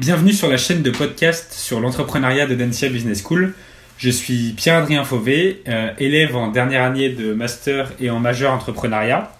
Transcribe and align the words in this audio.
Bienvenue 0.00 0.32
sur 0.32 0.48
la 0.48 0.56
chaîne 0.56 0.80
de 0.80 0.90
podcast 0.90 1.52
sur 1.52 1.78
l'entrepreneuriat 1.78 2.46
de 2.46 2.54
Dancia 2.54 2.88
Business 2.88 3.22
School. 3.22 3.52
Je 3.98 4.08
suis 4.08 4.54
Pierre-Adrien 4.56 5.04
Fauvé, 5.04 5.62
euh, 5.68 5.92
élève 5.98 6.36
en 6.36 6.48
dernière 6.48 6.84
année 6.84 7.10
de 7.10 7.34
master 7.34 7.92
et 8.00 8.08
en 8.08 8.18
majeur 8.18 8.50
entrepreneuriat 8.50 9.30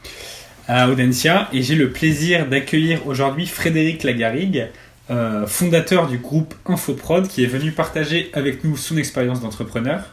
à 0.69 0.91
Audencia 0.91 1.49
et 1.55 1.63
j'ai 1.63 1.77
le 1.77 1.93
plaisir 1.93 2.47
d'accueillir 2.47 3.07
aujourd'hui 3.07 3.47
Frédéric 3.47 4.03
Lagarigue, 4.03 4.67
euh, 5.11 5.47
fondateur 5.47 6.09
du 6.09 6.19
groupe 6.19 6.55
Infoprod 6.67 7.27
qui 7.27 7.43
est 7.43 7.47
venu 7.47 7.73
partager 7.73 8.31
avec 8.35 8.63
nous 8.63 8.77
son 8.77 8.99
expérience 8.99 9.41
d'entrepreneur. 9.41 10.11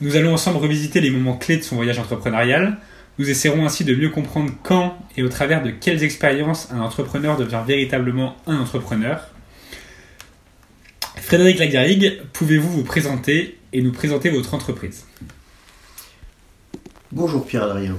Nous 0.00 0.14
allons 0.14 0.34
ensemble 0.34 0.58
revisiter 0.58 1.00
les 1.00 1.10
moments 1.10 1.36
clés 1.36 1.56
de 1.56 1.62
son 1.64 1.74
voyage 1.74 1.98
entrepreneurial. 1.98 2.76
Nous 3.18 3.28
essaierons 3.28 3.66
ainsi 3.66 3.84
de 3.84 3.96
mieux 3.96 4.10
comprendre 4.10 4.52
quand 4.62 4.96
et 5.16 5.24
au 5.24 5.28
travers 5.28 5.60
de 5.60 5.70
quelles 5.70 6.04
expériences 6.04 6.68
un 6.70 6.78
entrepreneur 6.78 7.36
devient 7.36 7.62
véritablement 7.66 8.36
un 8.46 8.60
entrepreneur. 8.60 9.31
Frédéric 11.22 11.60
Lagarigue, 11.60 12.20
pouvez-vous 12.32 12.68
vous 12.68 12.82
présenter 12.82 13.56
et 13.72 13.80
nous 13.80 13.92
présenter 13.92 14.28
votre 14.28 14.52
entreprise? 14.54 15.06
Bonjour 17.12 17.46
Pierre-Adrien. 17.46 17.96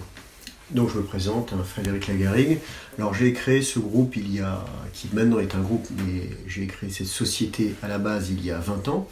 Donc 0.71 0.89
je 0.91 0.97
me 0.97 1.03
présente, 1.03 1.53
hein, 1.53 1.63
Frédéric 1.63 2.09
Lagarigue. 2.09 2.59
Alors 2.99 3.13
j'ai 3.13 3.31
créé 3.31 3.61
ce 3.61 3.79
groupe 3.79 4.17
il 4.17 4.35
y 4.35 4.41
a, 4.41 4.63
qui 4.91 5.09
maintenant 5.13 5.39
est 5.39 5.55
un 5.55 5.61
groupe, 5.61 5.87
mais 6.05 6.29
j'ai 6.47 6.67
créé 6.67 6.89
cette 6.89 7.07
société 7.07 7.73
à 7.81 7.87
la 7.87 7.97
base 7.97 8.29
il 8.29 8.45
y 8.45 8.51
a 8.51 8.59
20 8.59 8.89
ans, 8.89 9.07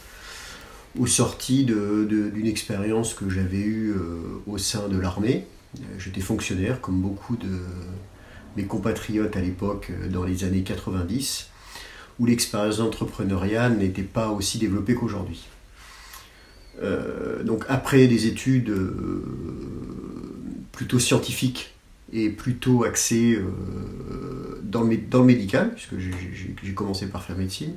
au 1.00 1.06
sorti 1.06 1.64
d'une 1.64 2.46
expérience 2.46 3.14
que 3.14 3.28
j'avais 3.30 3.56
eue 3.56 3.92
euh, 3.96 4.42
au 4.46 4.58
sein 4.58 4.88
de 4.88 5.00
l'armée. 5.00 5.46
J'étais 5.98 6.20
fonctionnaire 6.20 6.82
comme 6.82 7.00
beaucoup 7.00 7.36
de 7.36 7.60
mes 8.58 8.64
compatriotes 8.64 9.34
à 9.36 9.40
l'époque 9.40 9.90
euh, 9.90 10.08
dans 10.08 10.22
les 10.22 10.44
années 10.44 10.62
90 10.62 11.48
où 12.18 12.26
l'expérience 12.26 12.80
entrepreneuriale 12.80 13.76
n'était 13.76 14.02
pas 14.02 14.28
aussi 14.28 14.58
développée 14.58 14.94
qu'aujourd'hui. 14.94 15.46
Euh, 16.82 17.42
donc 17.42 17.64
après 17.68 18.06
des 18.06 18.26
études 18.26 18.70
euh, 18.70 19.22
plutôt 20.72 20.98
scientifiques 20.98 21.74
et 22.12 22.28
plutôt 22.30 22.84
axées 22.84 23.36
euh, 23.36 24.60
dans, 24.62 24.82
le, 24.82 25.24
médical, 25.24 25.74
puisque 25.74 25.98
j'ai 25.98 26.74
commencé 26.74 27.06
par 27.06 27.22
faire 27.22 27.36
médecine, 27.36 27.74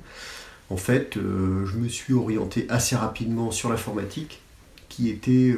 en 0.69 0.77
fait, 0.77 1.13
je 1.15 1.77
me 1.77 1.87
suis 1.87 2.13
orienté 2.13 2.65
assez 2.69 2.95
rapidement 2.95 3.51
sur 3.51 3.69
l'informatique, 3.69 4.41
qui 4.89 5.09
était 5.09 5.55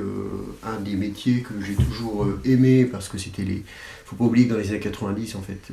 un 0.64 0.82
des 0.82 0.96
métiers 0.96 1.42
que 1.42 1.54
j'ai 1.62 1.76
toujours 1.76 2.28
aimé, 2.44 2.84
parce 2.86 3.08
que 3.08 3.18
c'était 3.18 3.44
les... 3.44 3.64
faut 4.04 4.18
pas 4.18 4.26
oublier 4.26 4.48
que 4.48 4.54
dans 4.54 4.60
les 4.60 4.70
années 4.70 4.80
90, 4.80 5.36
en 5.36 5.42
fait, 5.42 5.72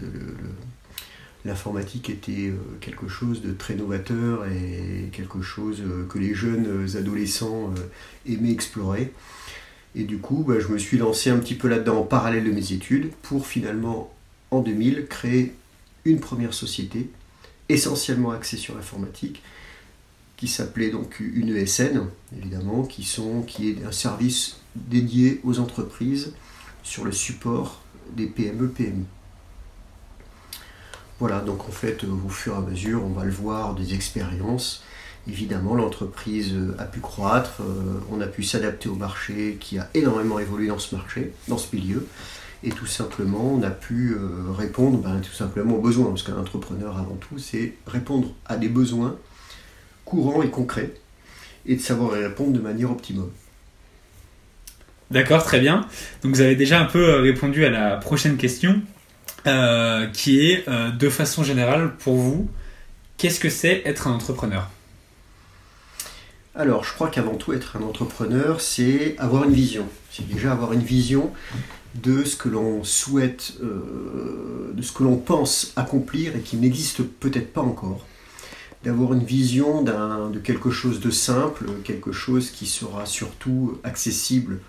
l'informatique 1.44 2.08
était 2.10 2.48
euh, 2.48 2.56
quelque 2.80 3.08
chose 3.08 3.42
de 3.42 3.52
très 3.52 3.74
novateur 3.74 4.46
et 4.46 5.10
quelque 5.12 5.42
chose 5.42 5.80
euh, 5.80 6.06
que 6.08 6.18
les 6.18 6.34
jeunes 6.34 6.66
euh, 6.66 6.98
adolescents 6.98 7.72
aimaient 8.26 8.52
explorer. 8.52 9.12
Et 9.94 10.04
du 10.04 10.18
coup, 10.18 10.44
bah, 10.46 10.58
je 10.58 10.68
me 10.68 10.78
suis 10.78 10.98
lancé 10.98 11.30
un 11.30 11.38
petit 11.38 11.54
peu 11.54 11.68
là-dedans 11.68 12.00
en 12.00 12.02
parallèle 12.04 12.44
de 12.44 12.50
mes 12.50 12.72
études 12.72 13.12
pour 13.22 13.46
finalement, 13.46 14.12
en 14.50 14.60
2000, 14.60 15.06
créer 15.06 15.54
une 16.04 16.20
première 16.20 16.54
société 16.54 17.10
essentiellement 17.68 18.30
axée 18.30 18.56
sur 18.56 18.74
l'informatique 18.74 19.42
qui 20.36 20.48
s'appelait 20.48 20.90
donc 20.90 21.20
une 21.20 21.56
ESN, 21.56 22.08
évidemment, 22.36 22.82
qui, 22.82 23.02
est 23.02 23.84
un 23.84 23.92
service 23.92 24.56
dédié 24.74 25.40
aux 25.44 25.60
entreprises 25.60 26.34
sur 26.82 27.04
le 27.04 27.12
support 27.12 27.80
des 28.16 28.26
PME-PMI. 28.26 29.04
Voilà, 31.26 31.40
donc 31.40 31.66
en 31.66 31.72
fait, 31.72 32.04
au 32.04 32.28
fur 32.28 32.52
et 32.52 32.56
à 32.58 32.60
mesure, 32.60 33.02
on 33.02 33.18
va 33.18 33.24
le 33.24 33.30
voir, 33.30 33.74
des 33.74 33.94
expériences. 33.94 34.84
Évidemment, 35.26 35.74
l'entreprise 35.74 36.52
euh, 36.52 36.76
a 36.78 36.84
pu 36.84 37.00
croître, 37.00 37.62
euh, 37.62 37.98
on 38.12 38.20
a 38.20 38.26
pu 38.26 38.42
s'adapter 38.42 38.90
au 38.90 38.94
marché 38.94 39.56
qui 39.58 39.78
a 39.78 39.88
énormément 39.94 40.38
évolué 40.38 40.66
dans 40.66 40.78
ce 40.78 40.94
marché, 40.94 41.32
dans 41.48 41.56
ce 41.56 41.74
milieu. 41.74 42.06
Et 42.62 42.68
tout 42.68 42.84
simplement, 42.84 43.54
on 43.54 43.62
a 43.62 43.70
pu 43.70 44.12
euh, 44.12 44.52
répondre 44.52 44.98
ben, 44.98 45.18
tout 45.20 45.32
simplement 45.32 45.76
aux 45.76 45.80
besoins. 45.80 46.10
Parce 46.10 46.24
qu'un 46.24 46.36
entrepreneur, 46.36 46.98
avant 46.98 47.16
tout, 47.16 47.38
c'est 47.38 47.72
répondre 47.86 48.28
à 48.44 48.58
des 48.58 48.68
besoins 48.68 49.16
courants 50.04 50.42
et 50.42 50.50
concrets 50.50 50.92
et 51.64 51.76
de 51.76 51.80
savoir 51.80 52.18
y 52.18 52.22
répondre 52.22 52.52
de 52.52 52.60
manière 52.60 52.90
optimum. 52.90 53.30
D'accord, 55.10 55.42
très 55.42 55.60
bien. 55.60 55.86
Donc 56.22 56.34
vous 56.34 56.42
avez 56.42 56.54
déjà 56.54 56.82
un 56.82 56.84
peu 56.84 57.20
répondu 57.20 57.64
à 57.64 57.70
la 57.70 57.96
prochaine 57.96 58.36
question. 58.36 58.82
Euh, 59.46 60.06
qui 60.06 60.50
est 60.50 60.66
euh, 60.68 60.90
de 60.90 61.10
façon 61.10 61.44
générale 61.44 61.94
pour 61.98 62.14
vous, 62.14 62.48
qu'est-ce 63.18 63.38
que 63.38 63.50
c'est 63.50 63.82
être 63.84 64.08
un 64.08 64.12
entrepreneur? 64.12 64.70
Alors, 66.54 66.84
je 66.84 66.94
crois 66.94 67.10
qu'avant 67.10 67.34
tout, 67.34 67.52
être 67.52 67.76
un 67.76 67.82
entrepreneur, 67.82 68.62
c'est 68.62 69.16
avoir 69.18 69.44
une 69.44 69.52
vision. 69.52 69.86
C'est 70.10 70.26
déjà 70.26 70.52
avoir 70.52 70.72
une 70.72 70.82
vision 70.82 71.30
de 71.94 72.24
ce 72.24 72.36
que 72.36 72.48
l'on 72.48 72.84
souhaite, 72.84 73.54
euh, 73.62 74.72
de 74.72 74.80
ce 74.80 74.92
que 74.92 75.02
l'on 75.02 75.16
pense 75.16 75.74
accomplir 75.76 76.34
et 76.36 76.40
qui 76.40 76.56
n'existe 76.56 77.02
peut-être 77.02 77.52
pas 77.52 77.60
encore. 77.60 78.06
D'avoir 78.82 79.12
une 79.12 79.24
vision 79.24 79.82
de 79.82 80.38
quelque 80.38 80.70
chose 80.70 81.00
de 81.00 81.10
simple, 81.10 81.66
quelque 81.84 82.12
chose 82.12 82.50
qui 82.50 82.66
sera 82.66 83.04
surtout 83.04 83.78
accessible 83.82 84.60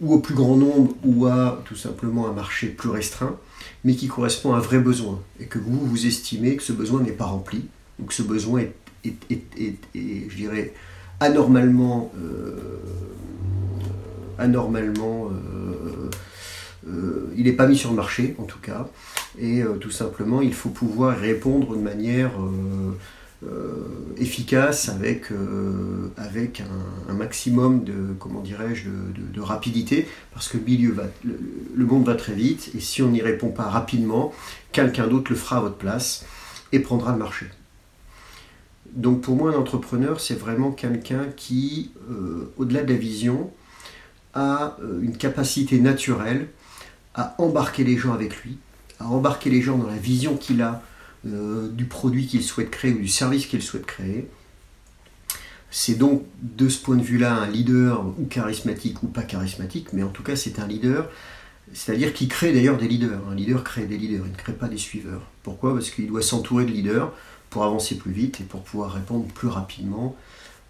ou 0.00 0.14
au 0.14 0.18
plus 0.18 0.34
grand 0.34 0.56
nombre 0.56 0.94
ou 1.04 1.26
à 1.26 1.62
tout 1.64 1.76
simplement 1.76 2.28
un 2.28 2.32
marché 2.32 2.68
plus 2.68 2.90
restreint 2.90 3.36
mais 3.84 3.94
qui 3.94 4.08
correspond 4.08 4.54
à 4.54 4.56
un 4.58 4.60
vrai 4.60 4.78
besoin, 4.78 5.20
et 5.38 5.44
que 5.44 5.58
vous, 5.58 5.78
vous 5.78 6.06
estimez 6.06 6.56
que 6.56 6.62
ce 6.62 6.72
besoin 6.72 7.02
n'est 7.02 7.12
pas 7.12 7.26
rempli, 7.26 7.66
ou 8.00 8.04
que 8.04 8.14
ce 8.14 8.22
besoin 8.22 8.62
est, 8.62 9.16
je 9.94 10.36
dirais, 10.36 10.72
anormalement, 11.20 12.10
euh, 12.18 12.78
anormalement 14.38 15.28
euh, 15.30 16.10
euh, 16.88 17.32
il 17.36 17.44
n'est 17.44 17.52
pas 17.52 17.66
mis 17.66 17.76
sur 17.76 17.90
le 17.90 17.96
marché, 17.96 18.34
en 18.38 18.44
tout 18.44 18.58
cas, 18.58 18.88
et 19.38 19.62
tout 19.80 19.90
simplement, 19.90 20.40
il 20.40 20.54
faut 20.54 20.70
pouvoir 20.70 21.18
répondre 21.18 21.76
de 21.76 21.82
manière 21.82 22.30
efficace 24.18 24.88
avec, 24.88 25.30
euh, 25.30 26.08
avec 26.16 26.62
un, 27.08 27.12
maximum 27.14 27.84
de, 27.84 28.14
comment 28.18 28.40
dirais-je, 28.40 28.88
de, 28.88 29.40
rapidité, 29.40 30.08
parce 30.32 30.48
que 30.48 30.56
le, 30.56 30.92
va, 30.92 31.04
le, 31.24 31.84
monde 31.84 32.06
va 32.06 32.14
très 32.14 32.32
vite, 32.32 32.70
et 32.74 32.80
si 32.80 33.02
on 33.02 33.10
n'y 33.10 33.22
répond 33.22 33.50
pas 33.50 33.64
rapidement, 33.64 34.32
quelqu'un 34.72 35.06
d'autre 35.06 35.30
le 35.30 35.36
fera 35.36 35.58
à 35.58 35.60
votre 35.60 35.76
place 35.76 36.24
et 36.72 36.80
prendra 36.80 37.12
le 37.12 37.18
marché. 37.18 37.46
Donc 38.94 39.20
pour 39.20 39.36
moi, 39.36 39.52
un 39.52 39.58
entrepreneur, 39.58 40.20
c'est 40.20 40.38
vraiment 40.38 40.70
quelqu'un 40.70 41.26
qui, 41.36 41.92
euh, 42.10 42.52
au-delà 42.56 42.82
de 42.82 42.92
la 42.92 42.98
vision, 42.98 43.50
a 44.34 44.76
une 45.00 45.16
capacité 45.16 45.78
naturelle 45.78 46.48
à 47.14 47.36
embarquer 47.38 47.84
les 47.84 47.96
gens 47.96 48.12
avec 48.12 48.42
lui, 48.42 48.58
à 48.98 49.06
embarquer 49.06 49.48
les 49.48 49.62
gens 49.62 49.78
dans 49.78 49.86
la 49.86 49.96
vision 49.96 50.36
qu'il 50.36 50.60
a 50.60 50.82
euh, 51.26 51.68
du 51.68 51.84
produit 51.84 52.26
qu'il 52.26 52.42
souhaite 52.42 52.70
créer 52.70 52.92
ou 52.92 52.98
du 52.98 53.08
service 53.08 53.46
qu'il 53.46 53.62
souhaite 53.62 53.86
créer. 53.86 54.28
C'est 55.70 55.96
donc 55.96 56.24
de 56.40 56.68
ce 56.68 56.80
point 56.80 56.96
de 56.96 57.02
vue-là 57.02 57.34
un 57.34 57.48
leader 57.48 58.06
ou 58.18 58.26
charismatique 58.26 59.02
ou 59.02 59.08
pas 59.08 59.22
charismatique, 59.22 59.92
mais 59.92 60.02
en 60.02 60.10
tout 60.10 60.22
cas 60.22 60.36
c'est 60.36 60.60
un 60.60 60.66
leader, 60.68 61.10
c'est-à-dire 61.72 62.12
qui 62.12 62.28
crée 62.28 62.52
d'ailleurs 62.52 62.78
des 62.78 62.86
leaders. 62.86 63.20
Un 63.28 63.34
leader 63.34 63.64
crée 63.64 63.86
des 63.86 63.98
leaders, 63.98 64.24
il 64.26 64.32
ne 64.32 64.36
crée 64.36 64.52
pas 64.52 64.68
des 64.68 64.78
suiveurs. 64.78 65.22
Pourquoi? 65.42 65.74
Parce 65.74 65.90
qu'il 65.90 66.06
doit 66.06 66.22
s'entourer 66.22 66.64
de 66.64 66.70
leaders 66.70 67.12
pour 67.50 67.64
avancer 67.64 67.96
plus 67.96 68.12
vite 68.12 68.40
et 68.40 68.44
pour 68.44 68.62
pouvoir 68.62 68.92
répondre 68.92 69.26
plus 69.26 69.48
rapidement 69.48 70.16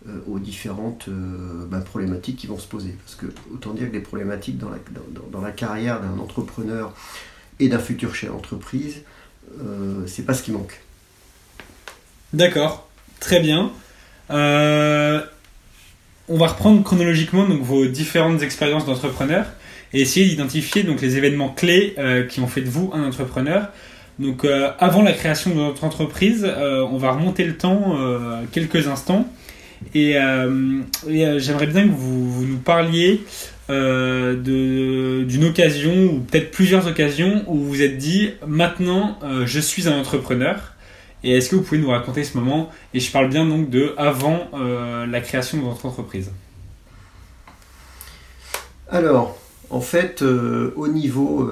euh, 0.06 0.20
aux 0.26 0.38
différentes 0.38 1.08
euh, 1.08 1.64
bah, 1.66 1.80
problématiques 1.80 2.36
qui 2.36 2.46
vont 2.46 2.58
se 2.58 2.66
poser. 2.66 2.90
Parce 2.90 3.14
que 3.14 3.24
autant 3.54 3.72
dire 3.72 3.88
que 3.88 3.94
les 3.94 4.02
problématiques 4.02 4.58
dans 4.58 4.68
la, 5.40 5.50
carrière 5.50 6.02
d'un 6.02 6.18
entrepreneur 6.18 6.92
et 7.58 7.70
d'un 7.70 7.78
futur 7.78 8.14
chef 8.14 8.30
d'entreprise, 8.30 8.96
c'est 10.06 10.24
pas 10.24 10.34
ce 10.34 10.42
qui 10.42 10.52
manque. 10.52 10.80
D'accord, 12.34 12.88
très 13.20 13.38
bien. 13.38 13.70
Euh, 14.30 15.20
on 16.28 16.36
va 16.36 16.48
reprendre 16.48 16.82
chronologiquement 16.82 17.46
donc, 17.46 17.62
vos 17.62 17.86
différentes 17.86 18.42
expériences 18.42 18.86
d'entrepreneur 18.86 19.46
et 19.92 20.00
essayer 20.00 20.26
d'identifier 20.26 20.82
donc, 20.82 21.00
les 21.00 21.16
événements 21.16 21.50
clés 21.50 21.94
euh, 21.98 22.26
qui 22.26 22.40
ont 22.40 22.48
fait 22.48 22.62
de 22.62 22.68
vous 22.68 22.90
un 22.92 23.04
entrepreneur. 23.04 23.68
Donc 24.18 24.46
avant 24.78 25.02
la 25.02 25.12
création 25.12 25.50
de 25.50 25.56
votre 25.56 25.82
entreprise, 25.82 26.46
on 26.46 26.98
va 26.98 27.10
remonter 27.10 27.42
le 27.42 27.56
temps 27.56 27.98
quelques 28.52 28.86
instants 28.86 29.28
et, 29.92 30.12
j'aimerais 31.08 31.66
bien 31.66 31.88
que 31.88 31.92
vous, 31.92 32.46
nous 32.46 32.58
parliez 32.58 33.24
euh, 33.70 35.24
d'une 35.24 35.44
occasion 35.44 36.04
ou 36.12 36.20
peut-être 36.20 36.50
plusieurs 36.50 36.86
occasions 36.86 37.44
où 37.46 37.56
vous 37.56 37.68
vous 37.68 37.82
êtes 37.82 37.96
dit 37.96 38.30
maintenant 38.46 39.18
euh, 39.22 39.46
je 39.46 39.60
suis 39.60 39.88
un 39.88 39.98
entrepreneur 39.98 40.74
et 41.22 41.32
est-ce 41.32 41.48
que 41.48 41.56
vous 41.56 41.62
pouvez 41.62 41.80
nous 41.80 41.88
raconter 41.88 42.24
ce 42.24 42.36
moment? 42.36 42.70
Et 42.92 43.00
je 43.00 43.10
parle 43.10 43.30
bien 43.30 43.46
donc 43.46 43.70
de 43.70 43.94
avant 43.96 44.48
euh, 44.52 45.06
la 45.06 45.22
création 45.22 45.58
de 45.58 45.62
votre 45.62 45.86
entreprise 45.86 46.30
alors 48.90 49.38
en 49.70 49.80
fait 49.80 50.22
au 50.22 50.88
niveau 50.88 51.50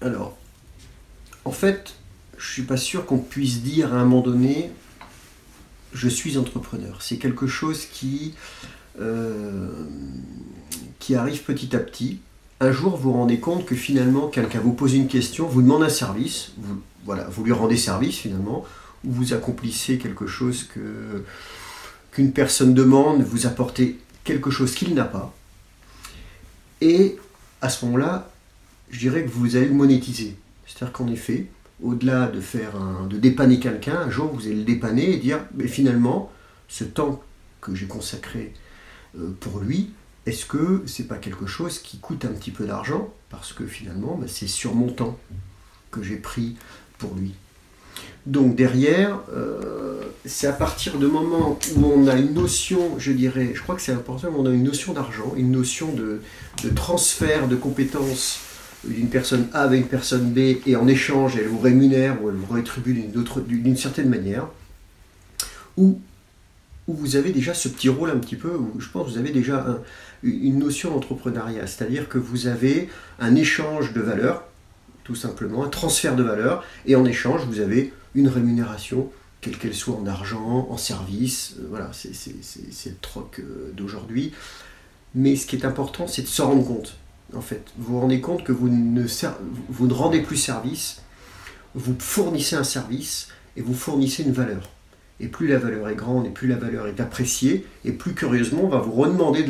alors 0.00 0.36
en 1.44 1.50
fait 1.50 1.94
je 2.38 2.52
suis 2.52 2.62
pas 2.62 2.76
sûr 2.76 3.04
qu'on 3.04 3.18
puisse 3.18 3.62
dire 3.62 3.92
à 3.92 3.98
un 3.98 4.04
moment 4.04 4.20
donné 4.22 4.70
je 5.94 6.08
suis 6.08 6.36
entrepreneur. 6.36 7.00
C'est 7.00 7.16
quelque 7.16 7.46
chose 7.46 7.86
qui, 7.86 8.34
qui 10.98 11.14
arrive 11.14 11.42
petit 11.42 11.74
à 11.74 11.78
petit. 11.78 12.20
Un 12.60 12.72
jour, 12.72 12.96
vous 12.96 13.10
vous 13.10 13.12
rendez 13.12 13.40
compte 13.40 13.66
que 13.66 13.74
finalement, 13.74 14.28
quelqu'un 14.28 14.60
vous 14.60 14.72
pose 14.72 14.94
une 14.94 15.08
question, 15.08 15.46
vous 15.46 15.62
demande 15.62 15.82
un 15.82 15.88
service, 15.88 16.52
vous, 17.04 17.44
lui 17.44 17.52
rendez 17.52 17.76
service 17.76 18.16
finalement, 18.16 18.64
ou 19.04 19.12
vous 19.12 19.34
accomplissez 19.34 19.98
quelque 19.98 20.26
chose 20.26 20.68
qu'une 22.10 22.32
personne 22.32 22.74
demande, 22.74 23.22
vous 23.22 23.46
apportez 23.46 23.98
quelque 24.22 24.50
chose 24.50 24.74
qu'il 24.74 24.94
n'a 24.94 25.04
pas. 25.04 25.34
Et 26.80 27.18
à 27.60 27.68
ce 27.68 27.84
moment-là, 27.86 28.30
je 28.90 28.98
dirais 28.98 29.24
que 29.24 29.30
vous 29.30 29.56
allez 29.56 29.68
le 29.68 29.74
monétiser. 29.74 30.36
C'est-à-dire 30.66 30.92
qu'en 30.92 31.08
effet, 31.08 31.46
au-delà 31.82 32.28
de 32.28 32.40
faire 32.40 32.72
de 33.08 33.16
dépanner 33.18 33.58
quelqu'un, 33.58 33.96
un 33.96 34.10
jour 34.10 34.32
vous 34.32 34.46
allez 34.46 34.56
le 34.56 34.64
dépanner 34.64 35.12
et 35.12 35.16
dire, 35.18 35.40
mais 35.54 35.66
finalement, 35.66 36.30
ce 36.68 36.84
temps 36.84 37.22
que 37.60 37.74
j'ai 37.74 37.86
consacré 37.86 38.52
euh, 39.18 39.30
pour 39.40 39.60
lui, 39.60 39.90
est-ce 40.26 40.46
que 40.46 40.82
c'est 40.86 41.06
pas 41.06 41.16
quelque 41.16 41.46
chose 41.46 41.78
qui 41.78 41.98
coûte 41.98 42.24
un 42.24 42.32
petit 42.32 42.50
peu 42.50 42.66
d'argent 42.66 43.12
Parce 43.30 43.52
que 43.52 43.66
finalement, 43.66 44.16
ben, 44.16 44.28
c'est 44.28 44.46
sur 44.46 44.74
mon 44.74 44.90
temps 44.90 45.18
que 45.90 46.02
j'ai 46.02 46.16
pris 46.16 46.56
pour 46.98 47.14
lui. 47.14 47.34
Donc 48.26 48.56
derrière, 48.56 49.20
euh, 49.34 50.00
c'est 50.24 50.46
à 50.46 50.52
partir 50.52 50.98
du 50.98 51.06
moment 51.06 51.58
où 51.76 51.84
on 51.84 52.06
a 52.08 52.16
une 52.16 52.32
notion, 52.32 52.98
je 52.98 53.12
dirais, 53.12 53.52
je 53.54 53.62
crois 53.62 53.74
que 53.74 53.82
c'est 53.82 53.92
important, 53.92 54.28
on 54.36 54.46
a 54.46 54.50
une 54.50 54.64
notion 54.64 54.94
d'argent, 54.94 55.34
une 55.36 55.50
notion 55.50 55.92
de, 55.92 56.20
transfert 56.74 57.48
de 57.48 57.56
compétences 57.56 58.40
d'une 58.84 59.08
personne 59.08 59.48
A 59.52 59.62
avec 59.62 59.82
une 59.82 59.88
personne 59.88 60.30
B 60.30 60.56
et 60.66 60.76
en 60.76 60.86
échange 60.88 61.36
elle 61.36 61.48
vous 61.48 61.58
rémunère 61.58 62.22
ou 62.22 62.30
elle 62.30 62.36
vous 62.36 62.52
rétribue 62.52 62.94
d'une 62.94 63.76
certaine 63.76 64.08
manière, 64.08 64.46
où, 65.76 66.00
où 66.88 66.94
vous 66.94 67.16
avez 67.16 67.30
déjà 67.30 67.52
ce 67.52 67.68
petit 67.68 67.90
rôle 67.90 68.10
un 68.10 68.18
petit 68.18 68.36
peu, 68.36 68.56
où 68.56 68.80
je 68.80 68.88
pense 68.88 69.06
que 69.06 69.12
vous 69.12 69.18
avez 69.18 69.30
déjà 69.30 69.82
une 70.24 70.58
notion 70.58 70.90
d'entrepreneuriat, 70.90 71.66
c'est-à-dire 71.66 72.08
que 72.08 72.18
vous 72.18 72.46
avez 72.46 72.88
un 73.20 73.34
échange 73.34 73.92
de 73.92 74.00
valeur, 74.00 74.44
tout 75.04 75.14
simplement, 75.14 75.64
un 75.64 75.68
transfert 75.68 76.16
de 76.16 76.22
valeur, 76.22 76.64
et 76.86 76.96
en 76.96 77.04
échange 77.04 77.42
vous 77.46 77.60
avez 77.60 77.92
une 78.14 78.28
rémunération, 78.28 79.10
quelle 79.40 79.58
qu'elle 79.58 79.74
soit 79.74 79.96
en 79.96 80.06
argent, 80.06 80.66
en 80.70 80.76
service, 80.76 81.56
euh, 81.60 81.66
voilà, 81.68 81.90
c'est 81.92 82.90
le 82.90 82.96
troc 83.00 83.40
euh, 83.40 83.72
d'aujourd'hui. 83.74 84.32
Mais 85.14 85.36
ce 85.36 85.46
qui 85.46 85.56
est 85.56 85.64
important, 85.64 86.06
c'est 86.06 86.22
de 86.22 86.26
se 86.26 86.42
rendre 86.42 86.66
compte 86.66 86.96
en 87.34 87.40
fait. 87.40 87.64
Vous 87.76 87.94
vous 87.94 88.00
rendez 88.00 88.20
compte 88.20 88.44
que 88.44 88.52
vous 88.52 88.68
ne, 88.68 89.04
vous 89.68 89.86
ne 89.86 89.92
rendez 89.92 90.22
plus 90.22 90.36
service, 90.36 91.02
vous 91.74 91.94
fournissez 91.98 92.56
un 92.56 92.64
service 92.64 93.28
et 93.56 93.62
vous 93.62 93.74
fournissez 93.74 94.22
une 94.22 94.32
valeur. 94.32 94.70
Et 95.20 95.28
plus 95.28 95.46
la 95.46 95.58
valeur 95.58 95.88
est 95.88 95.94
grande 95.94 96.26
et 96.26 96.30
plus 96.30 96.48
la 96.48 96.56
valeur 96.56 96.86
est 96.86 97.00
appréciée, 97.00 97.66
et 97.84 97.92
plus 97.92 98.14
curieusement, 98.14 98.64
on 98.64 98.68
va 98.68 98.78
vous 98.78 98.92
redemander, 98.92 99.44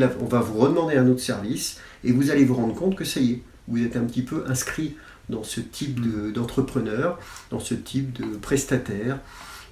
un 0.97 1.09
autre 1.09 1.21
service, 1.21 1.81
et 2.05 2.13
vous 2.13 2.31
allez 2.31 2.45
vous 2.45 2.55
rendre 2.55 2.75
compte 2.75 2.97
que 2.97 3.05
ça 3.05 3.21
y 3.21 3.33
est, 3.33 3.43
vous 3.67 3.83
êtes 3.83 3.97
un 3.97 4.05
petit 4.05 4.23
peu 4.23 4.45
inscrit 4.47 4.97
dans 5.31 5.43
ce 5.43 5.61
type 5.61 6.01
d'entrepreneur, 6.33 7.19
dans 7.51 7.61
ce 7.61 7.75
type 7.75 8.13
de 8.13 8.37
prestataire, 8.37 9.19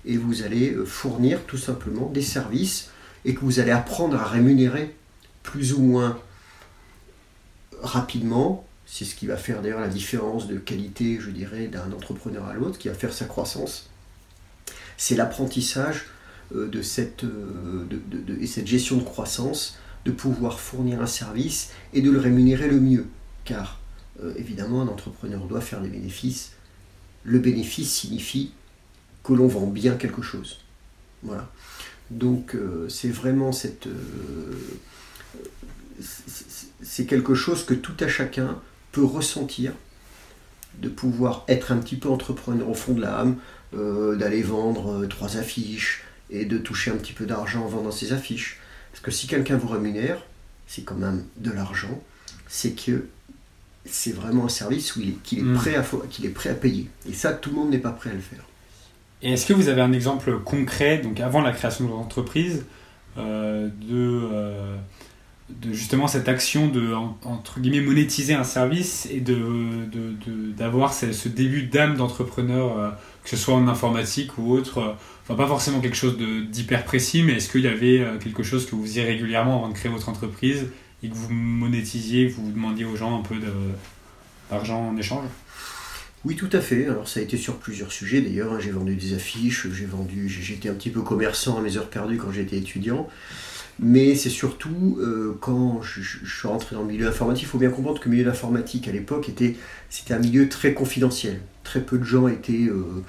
et 0.04 0.16
vous 0.16 0.42
allez 0.42 0.72
euh, 0.72 0.84
fournir 0.84 1.40
tout 1.46 1.58
simplement 1.58 2.08
des 2.08 2.22
services, 2.22 2.90
et 3.24 3.34
que 3.34 3.40
vous 3.40 3.60
allez 3.60 3.70
apprendre 3.70 4.16
à 4.16 4.24
rémunérer 4.24 4.96
plus 5.42 5.74
ou 5.74 5.82
moins 5.82 6.18
rapidement. 7.82 8.66
C'est 8.86 9.04
ce 9.04 9.14
qui 9.14 9.26
va 9.26 9.36
faire 9.36 9.62
d'ailleurs 9.62 9.80
la 9.80 9.88
différence 9.88 10.48
de 10.48 10.56
qualité, 10.56 11.18
je 11.20 11.30
dirais, 11.30 11.66
d'un 11.66 11.92
entrepreneur 11.92 12.46
à 12.46 12.54
l'autre, 12.54 12.78
qui 12.78 12.88
va 12.88 12.94
faire 12.94 13.12
sa 13.12 13.26
croissance. 13.26 13.91
C'est 14.96 15.14
l'apprentissage 15.14 16.06
euh, 16.54 16.68
de 16.68 16.82
cette, 16.82 17.24
euh, 17.24 17.86
cette 18.46 18.66
gestion 18.66 18.96
de 18.96 19.02
croissance, 19.02 19.78
de 20.04 20.10
pouvoir 20.10 20.60
fournir 20.60 21.00
un 21.00 21.06
service 21.06 21.70
et 21.92 22.02
de 22.02 22.10
le 22.10 22.18
rémunérer 22.18 22.68
le 22.68 22.80
mieux. 22.80 23.06
Car 23.44 23.80
euh, 24.22 24.32
évidemment, 24.36 24.82
un 24.82 24.88
entrepreneur 24.88 25.44
doit 25.46 25.60
faire 25.60 25.80
des 25.80 25.88
bénéfices. 25.88 26.52
Le 27.24 27.38
bénéfice 27.38 27.92
signifie 27.92 28.52
que 29.22 29.32
l'on 29.32 29.46
vend 29.46 29.66
bien 29.66 29.94
quelque 29.94 30.22
chose. 30.22 30.58
Voilà. 31.22 31.50
Donc 32.10 32.56
c'est 32.88 33.08
vraiment 33.08 33.52
cette 33.52 33.88
c'est 36.82 37.06
quelque 37.06 37.34
chose 37.34 37.64
que 37.64 37.74
tout 37.74 37.96
à 38.00 38.08
chacun 38.08 38.60
peut 38.90 39.04
ressentir, 39.04 39.72
de 40.80 40.88
pouvoir 40.88 41.44
être 41.48 41.72
un 41.72 41.78
petit 41.78 41.96
peu 41.96 42.08
entrepreneur 42.08 42.68
au 42.68 42.74
fond 42.74 42.92
de 42.92 43.00
l'âme, 43.00 43.36
euh, 43.74 44.16
d'aller 44.16 44.42
vendre 44.42 45.02
euh, 45.02 45.06
trois 45.06 45.36
affiches 45.36 46.04
et 46.30 46.44
de 46.44 46.58
toucher 46.58 46.90
un 46.90 46.96
petit 46.96 47.12
peu 47.12 47.24
d'argent 47.24 47.62
en 47.62 47.68
vendant 47.68 47.90
ces 47.90 48.12
affiches. 48.12 48.58
Parce 48.90 49.02
que 49.02 49.10
si 49.10 49.26
quelqu'un 49.26 49.56
vous 49.56 49.68
rémunère, 49.68 50.18
c'est 50.66 50.82
quand 50.82 50.94
même 50.94 51.24
de 51.38 51.50
l'argent, 51.50 52.02
c'est 52.48 52.72
que 52.72 53.06
c'est 53.84 54.12
vraiment 54.12 54.44
un 54.44 54.50
service 54.50 54.92
qu'il 54.92 55.38
est, 55.38 55.42
mm. 55.42 55.54
prêt 55.54 55.74
à, 55.74 55.84
qu'il 56.10 56.26
est 56.26 56.30
prêt 56.30 56.50
à 56.50 56.54
payer. 56.54 56.88
Et 57.08 57.14
ça, 57.14 57.32
tout 57.32 57.50
le 57.50 57.56
monde 57.56 57.70
n'est 57.70 57.78
pas 57.78 57.92
prêt 57.92 58.10
à 58.10 58.14
le 58.14 58.20
faire. 58.20 58.44
Et 59.22 59.32
est-ce 59.32 59.46
que 59.46 59.52
vous 59.52 59.68
avez 59.68 59.80
un 59.80 59.92
exemple 59.92 60.38
concret, 60.40 60.98
donc 60.98 61.20
avant 61.20 61.40
la 61.40 61.52
création 61.52 61.84
de 61.84 61.90
votre 61.90 62.02
entreprise, 62.02 62.64
euh, 63.16 63.68
de 63.88 64.76
de 65.60 65.72
justement 65.72 66.08
cette 66.08 66.28
action 66.28 66.68
de 66.68 66.94
entre 66.94 67.60
guillemets 67.60 67.80
monétiser 67.80 68.34
un 68.34 68.44
service 68.44 69.06
et 69.10 69.20
de 69.20 69.36
d'avoir 70.56 70.94
ce, 70.94 71.28
début 71.28 71.64
d'âme 71.64 71.96
d'entrepreneur 71.96 72.96
que 73.24 73.30
ce 73.30 73.36
soit 73.36 73.54
en 73.54 73.68
informatique 73.68 74.38
ou 74.38 74.52
autre 74.52 74.78
euh, 74.78 74.92
enfin 75.22 75.34
pas 75.34 75.46
forcément 75.46 75.80
quelque 75.80 75.96
chose 75.96 76.16
d'hyper 76.18 76.84
précis 76.84 77.22
mais 77.22 77.34
est-ce 77.34 77.50
qu'il 77.50 77.62
y 77.62 77.68
avait 77.68 78.00
euh, 78.00 78.18
quelque 78.18 78.42
chose 78.42 78.66
que 78.66 78.74
vous 78.74 78.84
faisiez 78.84 79.04
régulièrement 79.04 79.58
avant 79.58 79.68
de 79.68 79.74
créer 79.74 79.90
votre 79.90 80.08
entreprise 80.08 80.66
et 81.02 81.08
que 81.08 81.14
vous 81.14 81.32
monétisiez 81.32 82.28
que 82.28 82.34
vous 82.34 82.50
demandiez 82.50 82.84
aux 82.84 82.96
gens 82.96 83.18
un 83.18 83.22
peu 83.22 83.36
d'argent 84.50 84.88
en 84.88 84.96
échange? 84.96 85.24
Oui, 86.24 86.36
tout 86.36 86.50
à 86.52 86.60
fait. 86.60 86.86
Alors 86.86 87.08
ça 87.08 87.18
a 87.18 87.22
été 87.22 87.36
sur 87.36 87.56
plusieurs 87.56 87.90
sujets 87.90 88.20
d'ailleurs. 88.20 88.52
Hein. 88.52 88.60
J'ai 88.60 88.70
vendu 88.70 88.94
des 88.94 89.14
affiches, 89.14 89.66
j'ai 89.72 89.86
vendu, 89.86 90.28
j'étais 90.28 90.68
un 90.68 90.74
petit 90.74 90.90
peu 90.90 91.02
commerçant 91.02 91.58
à 91.58 91.60
mes 91.60 91.76
heures 91.76 91.90
perdues 91.90 92.16
quand 92.16 92.30
j'étais 92.30 92.58
étudiant. 92.58 93.08
Mais 93.80 94.14
c'est 94.14 94.30
surtout 94.30 94.98
euh, 95.00 95.36
quand 95.40 95.82
je, 95.82 96.02
suis 96.02 96.48
rentré 96.48 96.76
dans 96.76 96.82
le 96.82 96.88
milieu 96.88 97.08
informatique, 97.08 97.44
il 97.44 97.48
faut 97.48 97.58
bien 97.58 97.70
comprendre 97.70 98.00
que 98.00 98.08
le 98.08 98.14
milieu 98.14 98.28
informatique 98.28 98.86
à 98.86 98.92
l'époque 98.92 99.28
était 99.28 99.56
c'était 99.88 100.14
un 100.14 100.18
milieu 100.18 100.48
très 100.48 100.74
confidentiel. 100.74 101.40
Très 101.64 101.80
peu 101.80 101.98
de 101.98 102.04
gens 102.04 102.28
étaient, 102.28 102.68
euh, 102.68 103.02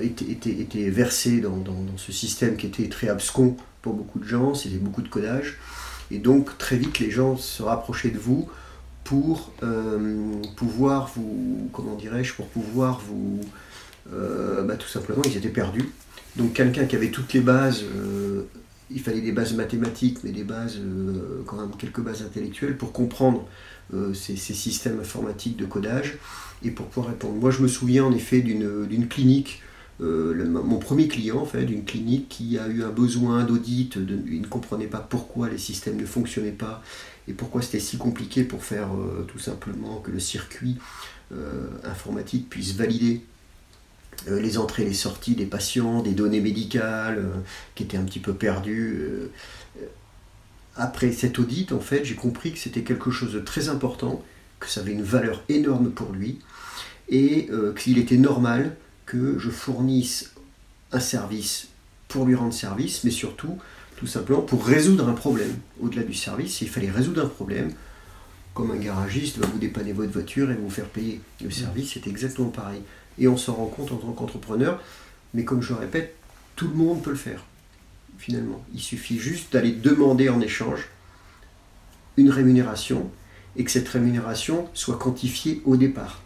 étaient, 0.00 0.90
versés 0.90 1.40
dans, 1.40 1.62
ce 1.96 2.12
système 2.12 2.56
qui 2.56 2.66
était 2.66 2.88
très 2.88 3.08
abscon 3.08 3.56
pour 3.82 3.94
beaucoup 3.94 4.18
de 4.18 4.24
gens, 4.24 4.54
c'était 4.54 4.76
beaucoup 4.76 5.02
de 5.02 5.08
codage. 5.08 5.58
Et 6.10 6.18
donc 6.18 6.56
très 6.58 6.76
vite 6.76 6.98
les 6.98 7.10
gens 7.10 7.36
se 7.36 7.62
rapprochaient 7.62 8.10
de 8.10 8.18
vous 8.18 8.48
pour 9.04 9.52
euh, 9.62 10.32
pouvoir 10.56 11.10
vous, 11.14 11.68
comment 11.72 11.94
dirais-je, 11.94 12.34
pour 12.34 12.46
pouvoir 12.46 13.00
vous, 13.06 13.40
bah, 14.10 14.76
tout 14.76 14.88
simplement 14.88 15.22
ils 15.24 15.36
étaient 15.36 15.48
perdus. 15.48 15.88
Donc 16.36 16.54
quelqu'un 16.54 16.86
qui 16.86 16.96
avait 16.96 17.10
toutes 17.10 17.32
les 17.32 17.40
bases 17.40 17.84
il 18.90 19.00
fallait 19.00 19.20
des 19.20 19.32
bases 19.32 19.54
mathématiques, 19.54 20.18
mais 20.24 20.30
des 20.30 20.44
bases, 20.44 20.78
euh, 20.78 21.42
quand 21.46 21.56
même 21.56 21.70
quelques 21.78 22.00
bases 22.00 22.22
intellectuelles 22.22 22.76
pour 22.76 22.92
comprendre 22.92 23.46
euh, 23.94 24.14
ces, 24.14 24.36
systèmes 24.36 25.00
informatiques 25.00 25.56
de 25.56 25.64
codage 25.64 26.18
et 26.64 26.70
pour 26.70 26.86
pouvoir 26.86 27.12
répondre. 27.12 27.34
Moi, 27.34 27.50
je 27.50 27.62
me 27.62 27.68
souviens 27.68 28.04
en 28.04 28.12
effet 28.12 28.40
d'une 28.40 29.08
clinique, 29.08 29.62
euh, 30.00 30.46
mon 30.48 30.78
premier 30.78 31.08
client 31.08 31.38
en 31.38 31.44
fait, 31.44 31.64
d'une 31.64 31.84
clinique 31.84 32.28
qui 32.28 32.58
a 32.58 32.68
eu 32.68 32.82
un 32.82 32.90
besoin 32.90 33.44
d'audit, 33.44 33.96
il 33.96 34.40
ne 34.40 34.46
comprenait 34.46 34.86
pas 34.86 34.98
pourquoi 35.00 35.48
les 35.48 35.58
systèmes 35.58 35.96
ne 35.96 36.06
fonctionnaient 36.06 36.50
pas 36.50 36.82
et 37.28 37.32
pourquoi 37.32 37.62
c'était 37.62 37.80
si 37.80 37.96
compliqué 37.96 38.44
pour 38.44 38.64
faire 38.64 38.88
tout 39.28 39.38
simplement 39.38 40.00
que 40.00 40.10
le 40.10 40.18
circuit 40.18 40.78
informatique 41.84 42.48
puisse 42.48 42.74
valider 42.74 43.22
les 44.28 44.58
entrées 44.58 44.82
et 44.82 44.86
les 44.86 44.94
sorties 44.94 45.34
des 45.34 45.46
patients, 45.46 46.02
des 46.02 46.12
données 46.12 46.40
médicales 46.40 47.18
euh, 47.18 47.38
qui 47.74 47.84
étaient 47.84 47.96
un 47.96 48.04
petit 48.04 48.20
peu 48.20 48.34
perdues. 48.34 48.98
Euh, 49.00 49.30
après 50.76 51.12
cet 51.12 51.38
audit, 51.38 51.72
en 51.72 51.80
fait, 51.80 52.04
j'ai 52.04 52.14
compris 52.14 52.52
que 52.52 52.58
c'était 52.58 52.82
quelque 52.82 53.10
chose 53.10 53.32
de 53.32 53.40
très 53.40 53.68
important, 53.68 54.22
que 54.60 54.68
ça 54.68 54.80
avait 54.80 54.92
une 54.92 55.02
valeur 55.02 55.42
énorme 55.48 55.90
pour 55.90 56.12
lui, 56.12 56.38
et 57.08 57.50
qu'il 57.76 57.98
était 57.98 58.16
normal 58.16 58.76
que 59.04 59.36
je 59.38 59.50
fournisse 59.50 60.30
un 60.92 61.00
service 61.00 61.68
pour 62.06 62.24
lui 62.24 62.34
rendre 62.34 62.54
service, 62.54 63.04
mais 63.04 63.10
surtout, 63.10 63.58
tout 63.96 64.06
simplement, 64.06 64.42
pour 64.42 64.64
résoudre 64.64 65.08
un 65.08 65.12
problème. 65.12 65.54
Au-delà 65.80 66.02
du 66.02 66.14
service, 66.14 66.60
il 66.60 66.68
fallait 66.68 66.90
résoudre 66.90 67.24
un 67.24 67.28
problème, 67.28 67.72
comme 68.54 68.70
un 68.70 68.76
garagiste 68.76 69.38
va 69.38 69.46
vous 69.46 69.58
dépanner 69.58 69.92
votre 69.92 70.12
voiture 70.12 70.50
et 70.50 70.54
vous 70.54 70.70
faire 70.70 70.86
payer. 70.86 71.20
Le 71.42 71.50
service, 71.50 71.92
c'est 71.94 72.06
exactement 72.06 72.48
pareil 72.48 72.80
et 73.20 73.28
on 73.28 73.36
s'en 73.36 73.54
rend 73.54 73.66
compte 73.66 73.92
en 73.92 73.96
tant 73.96 74.12
qu'entrepreneur. 74.12 74.82
Mais 75.34 75.44
comme 75.44 75.62
je 75.62 75.72
le 75.72 75.78
répète, 75.78 76.16
tout 76.56 76.66
le 76.66 76.74
monde 76.74 77.02
peut 77.02 77.10
le 77.10 77.16
faire, 77.16 77.44
finalement. 78.18 78.64
Il 78.74 78.80
suffit 78.80 79.18
juste 79.18 79.52
d'aller 79.52 79.70
demander 79.70 80.28
en 80.28 80.40
échange 80.40 80.88
une 82.16 82.30
rémunération 82.30 83.08
et 83.56 83.64
que 83.64 83.70
cette 83.70 83.88
rémunération 83.88 84.68
soit 84.74 84.98
quantifiée 84.98 85.62
au 85.64 85.76
départ. 85.76 86.20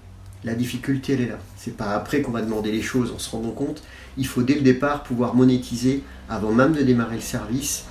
La 0.45 0.55
difficulté, 0.55 1.15
elle 1.15 1.21
est 1.23 1.29
là. 1.29 1.39
C'est 1.57 1.77
pas 1.77 1.95
après 1.95 2.21
qu'on 2.23 2.33
va 2.33 2.43
demander 2.43 2.71
les 2.71 2.83
choses 2.83 3.13
en 3.13 3.19
se 3.19 3.31
rendant 3.31 3.53
compte. 3.53 3.83
Il 4.17 4.27
faut 4.27 4.43
dès 4.43 4.55
le 4.55 4.61
départ 4.61 5.03
pouvoir 5.03 5.35
monétiser, 5.35 6.03
avant 6.29 6.53
même 6.53 6.75
de 6.75 6.83
démarrer 6.83 7.17
le 7.17 7.23
service, 7.23 7.85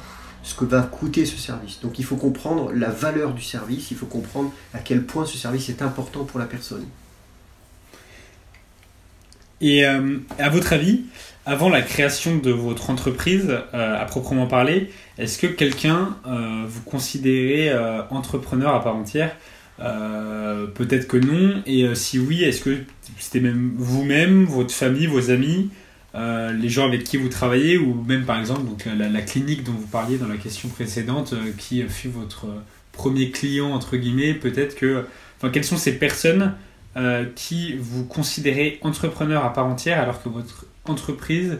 ce 0.43 0.53
que 0.53 0.65
va 0.65 0.81
coûter 0.81 1.25
ce 1.25 1.37
service. 1.37 1.79
Donc 1.81 1.97
il 1.97 2.05
faut 2.05 2.15
comprendre 2.15 2.71
la 2.71 2.89
valeur 2.89 3.33
du 3.33 3.41
service, 3.41 3.89
il 3.91 3.97
faut 3.97 4.05
comprendre 4.05 4.51
à 4.73 4.79
quel 4.79 5.05
point 5.05 5.25
ce 5.25 5.37
service 5.37 5.69
est 5.69 5.81
important 5.81 6.25
pour 6.25 6.39
la 6.39 6.45
personne. 6.45 6.85
Et 9.63 9.85
euh, 9.85 10.17
à 10.37 10.49
votre 10.49 10.73
avis, 10.73 11.03
avant 11.45 11.69
la 11.69 11.81
création 11.81 12.35
de 12.37 12.51
votre 12.51 12.89
entreprise, 12.89 13.47
euh, 13.73 14.01
à 14.01 14.03
proprement 14.05 14.45
parler, 14.45 14.91
est-ce 15.17 15.39
que 15.39 15.47
quelqu'un 15.47 16.17
euh, 16.27 16.65
vous 16.67 16.81
considérez 16.81 17.73
entrepreneur 18.11 18.75
à 18.75 18.83
part 18.83 18.95
entière? 18.95 19.35
Peut-être 20.75 21.07
que 21.07 21.17
non. 21.17 21.63
Et 21.65 21.95
si 21.95 22.19
oui, 22.19 22.43
est-ce 22.43 22.61
que 22.61 22.77
c'était 23.17 23.39
même 23.39 23.73
vous-même, 23.77 24.43
votre 24.45 24.73
famille, 24.73 25.07
vos 25.07 25.31
amis 25.31 25.69
les 26.15 26.69
gens 26.69 26.85
avec 26.85 27.03
qui 27.03 27.17
vous 27.17 27.27
travaillez 27.27 27.77
ou 27.77 27.95
même 28.07 28.23
par 28.23 28.39
exemple 28.39 28.65
donc, 28.65 28.85
la, 28.85 29.21
clinique 29.21 29.63
dont 29.63 29.71
vous 29.71 29.87
parliez 29.87 30.17
dans 30.17 30.27
la 30.27 30.37
question 30.37 30.69
précédente 30.69 31.33
qui 31.57 31.81
fut 31.89 32.09
votre 32.09 32.45
premier 32.91 33.31
client 33.31 33.71
entre 33.71 33.97
guillemets 33.97 34.35
peut-être 34.35 34.75
que 34.75 35.05
enfin 35.39 35.49
quelles 35.49 35.63
sont 35.63 35.75
ces 35.75 35.97
personnes 35.97 36.53
euh, 36.95 37.25
qui 37.35 37.75
vous 37.77 38.05
considérez 38.05 38.79
entrepreneur 38.81 39.43
à 39.43 39.53
part 39.53 39.65
entière 39.65 39.99
alors 39.99 40.21
que 40.21 40.29
votre 40.29 40.65
entreprise 40.85 41.59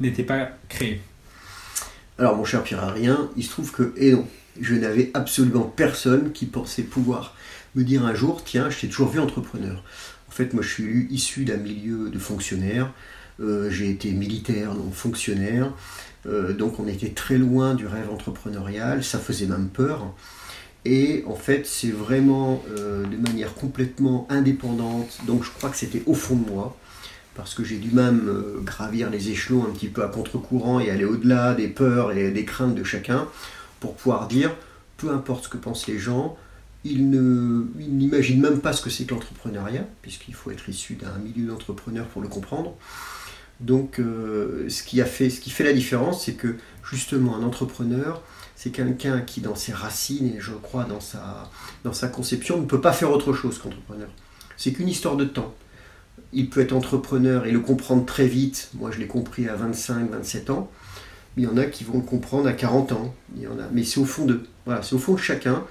n'était 0.00 0.22
pas 0.22 0.50
créée 0.68 1.00
Alors 2.18 2.36
mon 2.36 2.44
cher 2.44 2.62
Pierre 2.62 2.92
rien 2.92 3.30
il 3.36 3.44
se 3.44 3.50
trouve 3.50 3.72
que, 3.72 3.94
et 3.96 4.12
non, 4.12 4.26
je 4.60 4.74
n'avais 4.74 5.10
absolument 5.14 5.64
personne 5.64 6.32
qui 6.32 6.46
pensait 6.46 6.82
pouvoir 6.82 7.34
me 7.74 7.84
dire 7.84 8.04
un 8.04 8.14
jour, 8.14 8.42
tiens, 8.44 8.70
je 8.70 8.80
t'ai 8.80 8.88
toujours 8.88 9.08
vu 9.08 9.20
entrepreneur. 9.20 9.82
En 10.28 10.32
fait, 10.32 10.54
moi 10.54 10.62
je 10.62 10.68
suis 10.68 11.06
issu 11.10 11.44
d'un 11.44 11.58
milieu 11.58 12.10
de 12.10 12.18
fonctionnaires, 12.18 12.92
euh, 13.40 13.70
j'ai 13.70 13.90
été 13.90 14.10
militaire, 14.12 14.74
donc 14.74 14.94
fonctionnaire, 14.94 15.72
euh, 16.26 16.54
donc 16.54 16.80
on 16.80 16.88
était 16.88 17.10
très 17.10 17.38
loin 17.38 17.74
du 17.74 17.86
rêve 17.86 18.10
entrepreneurial, 18.10 19.04
ça 19.04 19.18
faisait 19.18 19.46
même 19.46 19.68
peur. 19.68 20.14
Et 20.88 21.24
en 21.26 21.34
fait, 21.34 21.66
c'est 21.66 21.90
vraiment 21.90 22.62
euh, 22.70 23.04
de 23.04 23.16
manière 23.16 23.54
complètement 23.54 24.24
indépendante. 24.30 25.18
Donc 25.26 25.42
je 25.42 25.50
crois 25.50 25.68
que 25.68 25.76
c'était 25.76 26.04
au 26.06 26.14
fond 26.14 26.36
de 26.36 26.48
moi, 26.48 26.76
parce 27.34 27.54
que 27.54 27.64
j'ai 27.64 27.78
dû 27.78 27.90
même 27.90 28.28
euh, 28.28 28.60
gravir 28.62 29.10
les 29.10 29.30
échelons 29.30 29.64
un 29.64 29.72
petit 29.72 29.88
peu 29.88 30.04
à 30.04 30.08
contre-courant 30.08 30.78
et 30.78 30.88
aller 30.90 31.04
au-delà 31.04 31.54
des 31.54 31.66
peurs 31.66 32.12
et 32.12 32.30
des 32.30 32.44
craintes 32.44 32.76
de 32.76 32.84
chacun, 32.84 33.26
pour 33.80 33.96
pouvoir 33.96 34.28
dire, 34.28 34.54
peu 34.96 35.10
importe 35.10 35.46
ce 35.46 35.48
que 35.48 35.56
pensent 35.56 35.88
les 35.88 35.98
gens, 35.98 36.36
ils 36.84 37.10
n'imaginent 37.10 38.40
même 38.40 38.60
pas 38.60 38.72
ce 38.72 38.80
que 38.80 38.88
c'est 38.88 39.06
que 39.06 39.14
l'entrepreneuriat, 39.14 39.88
puisqu'il 40.02 40.34
faut 40.34 40.52
être 40.52 40.68
issu 40.68 40.94
d'un 40.94 41.18
milieu 41.18 41.48
d'entrepreneurs 41.48 42.06
pour 42.06 42.22
le 42.22 42.28
comprendre. 42.28 42.76
Donc 43.58 43.98
euh, 43.98 44.68
ce, 44.68 44.84
qui 44.84 45.00
a 45.00 45.04
fait, 45.04 45.30
ce 45.30 45.40
qui 45.40 45.50
fait 45.50 45.64
la 45.64 45.72
différence, 45.72 46.24
c'est 46.24 46.34
que 46.34 46.54
justement 46.88 47.34
un 47.34 47.42
entrepreneur, 47.42 48.22
c'est 48.56 48.70
quelqu'un 48.70 49.20
qui, 49.20 49.42
dans 49.42 49.54
ses 49.54 49.72
racines 49.72 50.34
et 50.34 50.40
je 50.40 50.52
crois 50.52 50.84
dans 50.84 51.00
sa, 51.00 52.08
conception, 52.08 52.58
ne 52.58 52.64
peut 52.64 52.80
pas 52.80 52.92
faire 52.92 53.10
autre 53.10 53.34
chose 53.34 53.58
qu'entrepreneur. 53.58 54.08
C'est 54.56 54.72
qu'une 54.72 54.88
histoire 54.88 55.16
de 55.16 55.26
temps. 55.26 55.54
Il 56.32 56.48
peut 56.48 56.60
être 56.60 56.72
entrepreneur 56.72 57.44
et 57.44 57.52
le 57.52 57.60
comprendre 57.60 58.06
très 58.06 58.26
vite. 58.26 58.70
Moi, 58.74 58.90
je 58.90 58.98
l'ai 58.98 59.06
compris 59.06 59.46
à 59.46 59.54
25, 59.54 60.10
27 60.10 60.50
ans. 60.50 60.70
Il 61.36 61.44
y 61.44 61.46
en 61.46 61.58
a 61.58 61.66
qui 61.66 61.84
vont 61.84 61.98
le 61.98 62.04
comprendre 62.04 62.48
à 62.48 62.54
40 62.54 62.92
ans. 62.92 63.14
Il 63.36 63.42
y 63.42 63.46
en 63.46 63.58
a. 63.58 63.68
Mais 63.72 63.84
c'est 63.84 64.00
au 64.00 64.06
fond 64.06 64.24
d'eux. 64.24 64.46
Voilà, 64.64 64.82
c'est 64.82 64.94
au 64.94 64.98
fond 64.98 65.12
de 65.12 65.20
chacun. 65.20 65.62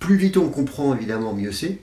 Plus 0.00 0.16
vite 0.16 0.38
on 0.38 0.48
comprend, 0.48 0.94
évidemment, 0.94 1.34
mieux 1.34 1.52
c'est. 1.52 1.78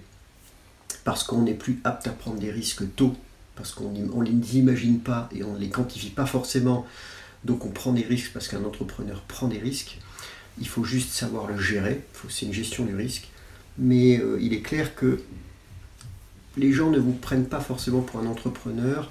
Parce 1.03 1.23
qu'on 1.23 1.45
est 1.45 1.53
plus 1.53 1.79
apte 1.83 2.07
à 2.07 2.11
prendre 2.11 2.39
des 2.39 2.51
risques 2.51 2.83
tôt. 2.95 3.15
Parce 3.55 3.73
qu'on 3.73 3.91
ne 3.91 4.25
les 4.25 4.57
imagine 4.57 4.99
pas 4.99 5.29
et 5.35 5.43
on 5.43 5.53
ne 5.53 5.59
les 5.59 5.69
quantifie 5.69 6.09
pas 6.09 6.25
forcément. 6.25 6.87
Donc 7.43 7.63
on 7.63 7.69
prend 7.69 7.93
des 7.93 8.01
risques 8.01 8.31
parce 8.33 8.47
qu'un 8.47 8.63
entrepreneur 8.63 9.21
prend 9.21 9.47
des 9.47 9.59
risques. 9.59 9.99
Il 10.59 10.67
faut 10.67 10.83
juste 10.83 11.11
savoir 11.11 11.47
le 11.47 11.57
gérer, 11.57 12.01
c'est 12.29 12.45
une 12.45 12.53
gestion 12.53 12.85
du 12.85 12.95
risque. 12.95 13.27
Mais 13.77 14.17
euh, 14.19 14.37
il 14.41 14.53
est 14.53 14.61
clair 14.61 14.95
que 14.95 15.19
les 16.57 16.71
gens 16.71 16.89
ne 16.89 16.99
vous 16.99 17.11
prennent 17.11 17.47
pas 17.47 17.59
forcément 17.59 18.01
pour 18.01 18.19
un 18.19 18.25
entrepreneur. 18.25 19.09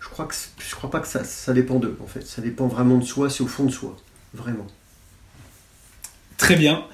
Je 0.00 0.08
crois 0.08 0.28
crois 0.72 0.90
pas 0.90 1.00
que 1.00 1.08
ça, 1.08 1.52
dépend 1.52 1.78
d'eux 1.78 1.98
en 2.02 2.06
fait. 2.06 2.26
Ça 2.26 2.40
dépend 2.40 2.66
vraiment 2.66 2.96
de 2.96 3.04
soi, 3.04 3.28
c'est 3.28 3.42
au 3.42 3.46
fond 3.46 3.64
de 3.64 3.72
soi, 3.72 3.96
vraiment. 4.32 4.66
Très 6.38 6.56
bien. 6.56 6.84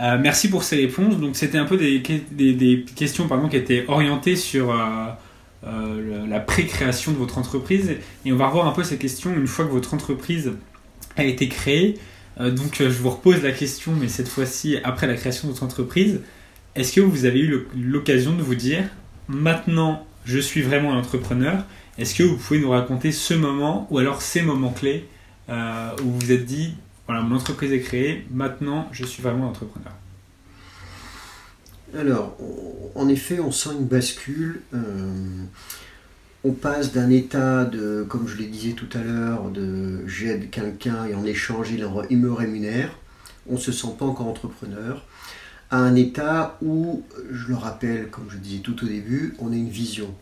Euh, 0.00 0.18
merci 0.20 0.48
pour 0.48 0.64
ces 0.64 0.76
réponses. 0.76 1.18
Donc 1.18 1.36
c'était 1.36 1.58
un 1.58 1.66
peu 1.66 1.76
des, 1.76 2.02
questions 2.96 3.28
qui 3.48 3.56
étaient 3.56 3.84
orientées 3.86 4.34
sur 4.34 4.72
euh, 4.72 6.26
la 6.26 6.40
pré-création 6.40 7.12
de 7.12 7.18
votre 7.18 7.38
entreprise. 7.38 7.96
Et 8.24 8.32
on 8.32 8.36
va 8.36 8.48
revoir 8.48 8.66
un 8.66 8.72
peu 8.72 8.82
ces 8.82 8.98
questions 8.98 9.32
une 9.32 9.46
fois 9.46 9.64
que 9.66 9.70
votre 9.70 9.94
entreprise 9.94 10.52
a 11.16 11.22
été 11.22 11.48
créée. 11.48 11.98
Euh, 12.40 12.50
donc 12.50 12.80
euh, 12.80 12.90
je 12.90 12.98
vous 12.98 13.10
repose 13.10 13.42
la 13.42 13.52
question, 13.52 13.92
mais 13.92 14.08
cette 14.08 14.28
fois-ci 14.28 14.78
après 14.82 15.06
la 15.06 15.14
création 15.14 15.48
de 15.48 15.52
votre 15.52 15.64
entreprise, 15.64 16.20
est-ce 16.74 16.92
que 16.92 17.00
vous 17.00 17.24
avez 17.24 17.40
eu 17.40 17.66
l'occasion 17.76 18.34
de 18.34 18.42
vous 18.42 18.54
dire, 18.54 18.84
maintenant 19.28 20.06
je 20.24 20.38
suis 20.38 20.62
vraiment 20.62 20.94
un 20.94 20.98
entrepreneur 20.98 21.64
Est-ce 21.98 22.14
que 22.14 22.22
vous 22.22 22.36
pouvez 22.36 22.60
nous 22.60 22.70
raconter 22.70 23.12
ce 23.12 23.34
moment 23.34 23.86
ou 23.90 23.98
alors 23.98 24.22
ces 24.22 24.42
moments 24.42 24.72
clés 24.72 25.08
euh, 25.48 25.90
où 26.02 26.10
vous 26.10 26.18
vous 26.18 26.32
êtes 26.32 26.46
dit, 26.46 26.74
voilà, 27.06 27.22
mon 27.22 27.36
entreprise 27.36 27.72
est 27.72 27.80
créée, 27.80 28.26
maintenant 28.32 28.88
je 28.92 29.04
suis 29.04 29.22
vraiment 29.22 29.46
un 29.46 29.50
entrepreneur? 29.50 29.92
Alors, 31.96 32.36
en 32.96 33.08
effet, 33.08 33.38
on 33.38 33.52
sent 33.52 33.70
une 33.78 33.86
bascule 33.86 34.62
on 36.44 36.52
passe 36.52 36.92
d'un 36.92 37.08
état 37.08 37.64
de, 37.64 38.04
comme 38.06 38.28
je 38.28 38.36
le 38.36 38.44
disais 38.44 38.72
tout 38.72 38.88
à 38.92 39.02
l'heure, 39.02 39.48
de 39.50 40.06
j'aide 40.06 40.50
quelqu'un 40.50 41.06
et 41.06 41.14
en 41.14 41.24
échange 41.24 41.70
il, 41.70 42.18
me 42.18 42.32
rémunère, 42.32 42.90
on 43.48 43.54
ne 43.54 43.58
se 43.58 43.72
sent 43.72 43.88
pas 43.98 44.04
encore 44.04 44.28
entrepreneur, 44.28 45.02
à 45.70 45.78
un 45.78 45.94
état 45.96 46.58
où, 46.60 47.02
je 47.32 47.48
le 47.48 47.54
rappelle, 47.54 48.10
comme 48.10 48.26
je 48.28 48.36
disais 48.36 48.60
tout 48.60 48.84
au 48.84 48.86
début, 48.86 49.34
on 49.38 49.52
a 49.52 49.56
une 49.56 49.70
vision. 49.70 50.14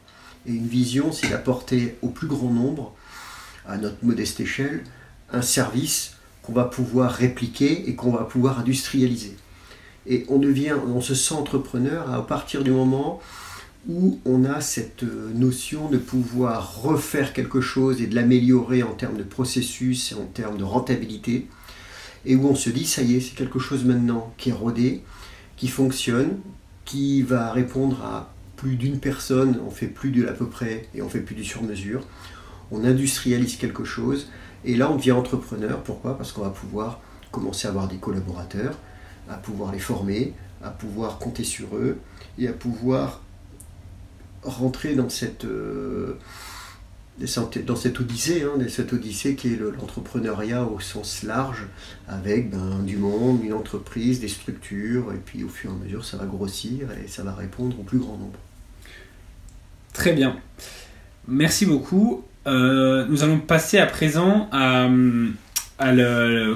Et 0.47 0.53
une 0.53 0.69
vision, 0.69 1.11
c'est 1.11 1.29
d'apporter 1.29 1.97
au 2.03 2.09
plus 2.09 2.29
grand 2.29 2.51
nombre, 2.51 2.95
à 3.67 3.77
notre 3.77 4.05
modeste 4.05 4.39
échelle, 4.39 4.85
un 5.33 5.43
service 5.43 6.15
qu'on 6.43 6.53
va 6.53 6.65
pouvoir 6.65 7.13
répliquer 7.13 7.89
et 7.89 7.97
qu'on 7.97 8.13
va 8.13 8.25
pouvoir 8.25 8.61
industrialiser. 8.61 9.37
Et 10.07 10.25
on 10.29 10.39
devient, 10.39 10.75
on 10.87 11.01
se 11.01 11.15
sent 11.15 11.35
entrepreneur 11.35 12.13
à 12.13 12.25
partir 12.27 12.63
du 12.63 12.71
moment 12.71 13.21
où 13.89 14.21
on 14.25 14.45
a 14.45 14.61
cette 14.61 15.03
euh, 15.03 15.33
notion 15.35 15.89
de 15.89 15.99
pouvoir 15.99 16.83
refaire 16.83 17.33
quelque 17.33 17.61
chose 17.61 18.01
et 18.01 18.07
de 18.07 18.15
l'améliorer 18.15 18.83
en 18.83 18.93
termes 18.93 19.17
de 19.17 19.25
processus 19.25 20.13
et 20.13 20.15
en 20.15 20.25
termes 20.25 20.57
de 20.57 20.65
rentabilité, 20.65 21.49
et 22.25 22.37
où 22.37 22.47
on 22.47 22.55
se 22.55 22.71
dit, 22.71 22.87
ça 22.87 23.03
y 23.03 23.17
est, 23.17 23.21
c'est 23.21 23.35
quelque 23.35 23.59
chose 23.59 23.85
maintenant 23.85 24.33
qui 24.39 24.51
est 24.51 24.55
rodé, 24.55 25.03
qui 25.57 25.69
fonctionne, 25.69 26.39
qui 26.85 27.23
va 27.23 27.53
répondre 27.53 28.03
à 28.05 28.33
plus 28.57 28.77
d'une 28.77 29.01
personne, 29.01 29.59
on 29.67 29.71
fait 29.71 29.89
plus 29.89 30.11
de 30.11 30.23
l'à 30.23 30.33
peu 30.33 30.47
près 30.47 30.89
et 30.95 31.03
on 31.03 31.09
fait 31.09 31.21
plus 31.21 31.35
du 31.35 31.45
sur-mesure, 31.45 32.07
on 32.71 32.85
industrialise 32.85 33.57
quelque 33.57 33.85
chose, 33.85 34.29
et 34.65 34.77
là 34.77 34.91
on 34.91 34.97
devient 34.97 35.13
entrepreneur, 35.13 35.83
pourquoi? 35.83 36.17
Parce 36.17 36.31
qu'on 36.31 36.43
va 36.43 36.51
pouvoir 36.51 37.01
commencer 37.33 37.67
à 37.67 37.71
avoir 37.71 37.89
des 37.89 37.97
collaborateurs, 37.97 38.79
à 39.29 39.35
pouvoir 39.35 39.73
les 39.73 39.81
former, 39.81 40.35
à 40.63 40.71
pouvoir 40.71 41.19
compter 41.19 41.43
sur 41.43 41.75
eux, 41.77 41.99
et 42.39 42.47
à 42.47 42.53
pouvoir 42.53 43.21
rentrer 44.43 44.95
dans 44.95 45.09
cette, 45.09 45.45
euh, 45.45 46.15
dans 47.67 47.77
cette 47.77 48.01
odyssée, 48.01 48.43
hein, 48.43 48.59
cette 48.69 48.93
odyssée 48.93 49.35
qui 49.35 49.55
est 49.55 49.57
l'entrepreneuriat 49.57 50.65
au 50.65 50.81
sens 50.81 51.23
large, 51.23 51.67
avec 52.09 52.51
ben, 52.51 52.83
du 52.85 52.97
monde, 52.97 53.45
une 53.45 53.53
entreprise, 53.53 54.21
des 54.21 54.29
structures, 54.29 55.13
et 55.13 55.19
puis 55.25 55.45
au 55.45 55.49
fur 55.49 55.71
et 55.71 55.75
à 55.75 55.85
mesure 55.85 56.05
ça 56.05 56.17
va 56.17 56.27
grossir 56.27 56.89
et 57.05 57.09
ça 57.09 57.23
va 57.23 57.35
répondre 57.35 57.79
au 57.79 57.83
plus 57.83 57.99
grand 57.99 58.17
nombre. 58.17 58.39
Très 59.93 60.13
bien. 60.13 60.37
Merci 61.29 61.67
beaucoup. 61.67 62.25
Euh, 62.47 63.07
nous 63.09 63.23
allons 63.23 63.39
passer 63.39 63.79
à 63.79 63.87
présent 63.87 64.49
à, 64.51 64.89
à, 65.79 65.95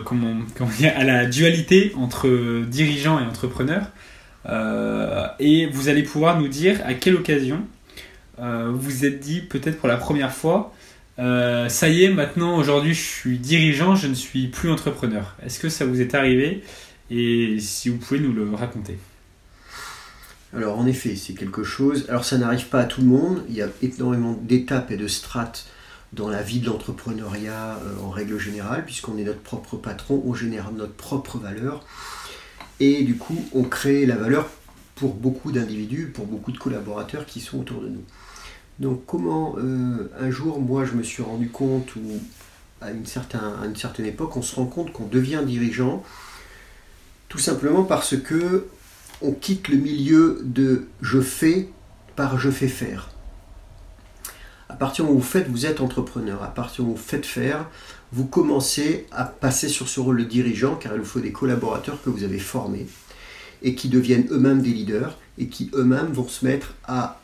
comment, 0.05 0.37
comment 0.57 0.71
à 0.97 1.05
la 1.05 1.27
dualité 1.27 1.93
entre 1.97 2.65
dirigeant 2.65 3.21
et 3.21 3.23
entrepreneur. 3.23 3.83
Euh, 4.49 5.27
et 5.39 5.67
vous 5.67 5.89
allez 5.89 6.03
pouvoir 6.03 6.41
nous 6.41 6.49
dire 6.49 6.81
à 6.85 6.95
quelle 6.95 7.17
occasion 7.17 7.57
euh, 7.57 7.76
vous 8.39 8.79
vous 8.79 9.05
êtes 9.05 9.21
dit 9.21 9.41
peut-être 9.41 9.79
pour 9.79 9.89
la 9.89 9.97
première 9.97 10.33
fois, 10.33 10.73
euh, 11.19 11.69
ça 11.69 11.89
y 11.89 12.05
est, 12.05 12.11
maintenant 12.11 12.59
aujourd'hui 12.59 12.95
je 12.95 13.03
suis 13.03 13.39
dirigeant, 13.39 13.97
je 13.97 14.07
ne 14.07 14.15
suis 14.15 14.49
plus 14.49 14.71
entrepreneur. 14.71 15.35
Est-ce 15.45 15.59
que 15.59 15.69
ça 15.69 15.87
vous 15.87 16.01
est 16.01 16.15
arrivé? 16.15 16.63
Et 17.11 17.59
si 17.61 17.89
vous 17.89 17.97
pouvez 17.97 18.21
nous 18.21 18.33
le 18.33 18.53
raconter 18.55 18.99
Alors 20.55 20.79
en 20.79 20.87
effet, 20.87 21.17
c'est 21.17 21.35
quelque 21.35 21.65
chose. 21.65 22.07
Alors 22.09 22.25
ça 22.25 22.37
n'arrive 22.37 22.67
pas 22.67 22.81
à 22.81 22.85
tout 22.85 23.01
le 23.01 23.07
monde. 23.07 23.45
Il 23.49 23.55
y 23.55 23.63
a 23.63 23.69
énormément 23.83 24.39
d'étapes 24.43 24.91
et 24.91 24.97
de 24.97 25.09
strates 25.09 25.67
dans 26.13 26.29
la 26.29 26.43
vie 26.43 26.61
de 26.61 26.67
l'entrepreneuriat 26.67 27.79
euh, 27.83 28.05
en 28.05 28.11
règle 28.11 28.39
générale, 28.39 28.85
puisqu'on 28.85 29.17
est 29.17 29.25
notre 29.25 29.41
propre 29.41 29.77
patron, 29.77 30.23
on 30.27 30.35
génère 30.35 30.71
notre 30.73 30.95
propre 30.95 31.39
valeur 31.39 31.85
et 32.79 33.05
du 33.05 33.17
coup 33.17 33.43
on 33.55 33.63
crée 33.63 34.05
la 34.05 34.17
valeur 34.17 34.49
pour 34.97 35.15
beaucoup 35.15 35.51
d'individus, 35.51 36.11
pour 36.15 36.27
beaucoup 36.27 36.53
de 36.53 36.59
collaborateurs 36.59 37.27
qui 37.27 37.41
sont 37.41 37.61
autour 37.61 37.81
de 37.81 37.89
nous. 37.89 38.05
Donc 38.79 39.07
comment 39.07 39.57
euh, 39.59 40.11
un 40.21 40.31
jour, 40.31 40.61
moi, 40.61 40.85
je 40.85 40.93
me 40.93 41.03
suis 41.03 41.23
rendu 41.23 41.49
compte, 41.49 41.97
ou 41.97 42.21
à 42.81 42.91
une, 42.91 43.07
certaine 43.07 44.07
époque, 44.07 44.37
on 44.37 44.43
se 44.43 44.57
rend 44.57 44.67
compte 44.67 44.93
qu'on 44.93 45.07
devient 45.07 45.43
dirigeant, 45.47 46.03
tout 47.29 47.39
simplement 47.39 47.85
parce 47.85 48.17
que 48.17 48.67
on 49.23 49.33
quitte 49.33 49.69
le 49.69 49.79
milieu 49.79 50.41
de 50.45 50.89
je 51.01 51.21
fais 51.21 51.69
par 52.17 52.39
je 52.39 52.51
fais 52.51 52.69
faire. 52.69 53.11
À 54.69 54.75
partir 54.75 55.09
où 55.11 55.15
vous 55.15 55.23
faites, 55.23 55.49
vous 55.49 55.65
êtes 55.65 55.81
entrepreneur. 55.81 56.43
À 56.43 56.49
partir 56.49 56.85
où 56.85 56.89
vous 56.89 56.97
faites 56.97 57.25
faire, 57.25 57.67
vous 58.13 58.27
commencez 58.27 59.07
à 59.11 59.25
passer 59.25 59.69
sur 59.69 59.89
ce 59.89 60.01
rôle 60.01 60.19
de 60.19 60.25
dirigeant, 60.25 60.75
car 60.75 60.95
il 60.95 61.01
vous 61.01 61.07
faut 61.07 61.21
des 61.21 61.33
collaborateurs 61.33 62.03
que 62.03 62.11
vous 62.11 62.25
avez 62.25 62.39
formés 62.39 62.87
et 63.63 63.75
qui 63.75 63.89
deviennent 63.89 64.27
eux-mêmes 64.31 64.61
des 64.61 64.71
leaders 64.71 65.17
et 65.39 65.49
qui 65.49 65.71
eux-mêmes 65.75 66.13
vont 66.13 66.29
se 66.29 66.45
mettre 66.45 66.75
à 66.85 67.21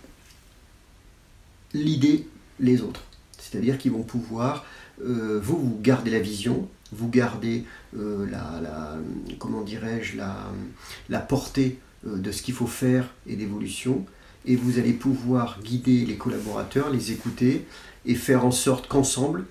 l'idée 1.74 2.26
les 2.60 2.82
autres. 2.82 3.02
C'est-à-dire 3.38 3.78
qu'ils 3.78 3.92
vont 3.92 4.02
pouvoir, 4.02 4.64
euh, 5.04 5.40
vous, 5.42 5.58
vous 5.58 5.78
gardez 5.82 6.10
la 6.10 6.20
vision, 6.20 6.68
vous 6.92 7.08
gardez 7.08 7.64
euh, 7.98 8.26
la, 8.30 8.98
comment 9.38 9.62
dirais-je, 9.62 10.16
la, 10.16 11.20
portée 11.20 11.78
euh, 12.06 12.16
de 12.16 12.30
ce 12.30 12.42
qu'il 12.42 12.54
faut 12.54 12.66
faire 12.66 13.12
et 13.26 13.36
l'évolution, 13.36 14.04
et 14.44 14.56
vous 14.56 14.78
allez 14.78 14.92
pouvoir 14.92 15.60
guider 15.62 16.04
les 16.04 16.16
collaborateurs, 16.16 16.90
les 16.90 17.12
écouter 17.12 17.66
et 18.06 18.14
faire 18.14 18.44
en 18.44 18.50
sorte 18.50 18.88
qu'ensemble, 18.88 19.44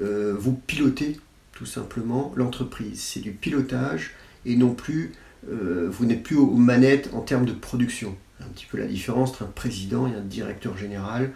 vous 0.00 0.54
pilotez 0.54 1.18
tout 1.52 1.66
simplement 1.66 2.32
l'entreprise. 2.34 3.00
C'est 3.00 3.20
du 3.20 3.30
pilotage 3.30 4.14
et 4.46 4.56
non 4.56 4.74
plus, 4.74 5.12
vous 5.48 6.04
n'êtes 6.06 6.22
plus 6.22 6.36
aux 6.36 6.56
manettes 6.56 7.10
en 7.12 7.20
termes 7.20 7.44
de 7.44 7.52
production 7.52 8.16
un 8.42 8.52
petit 8.52 8.66
peu 8.66 8.78
la 8.78 8.86
différence 8.86 9.30
entre 9.30 9.44
un 9.44 9.52
président 9.54 10.06
et 10.06 10.14
un 10.14 10.20
directeur 10.20 10.76
général 10.76 11.32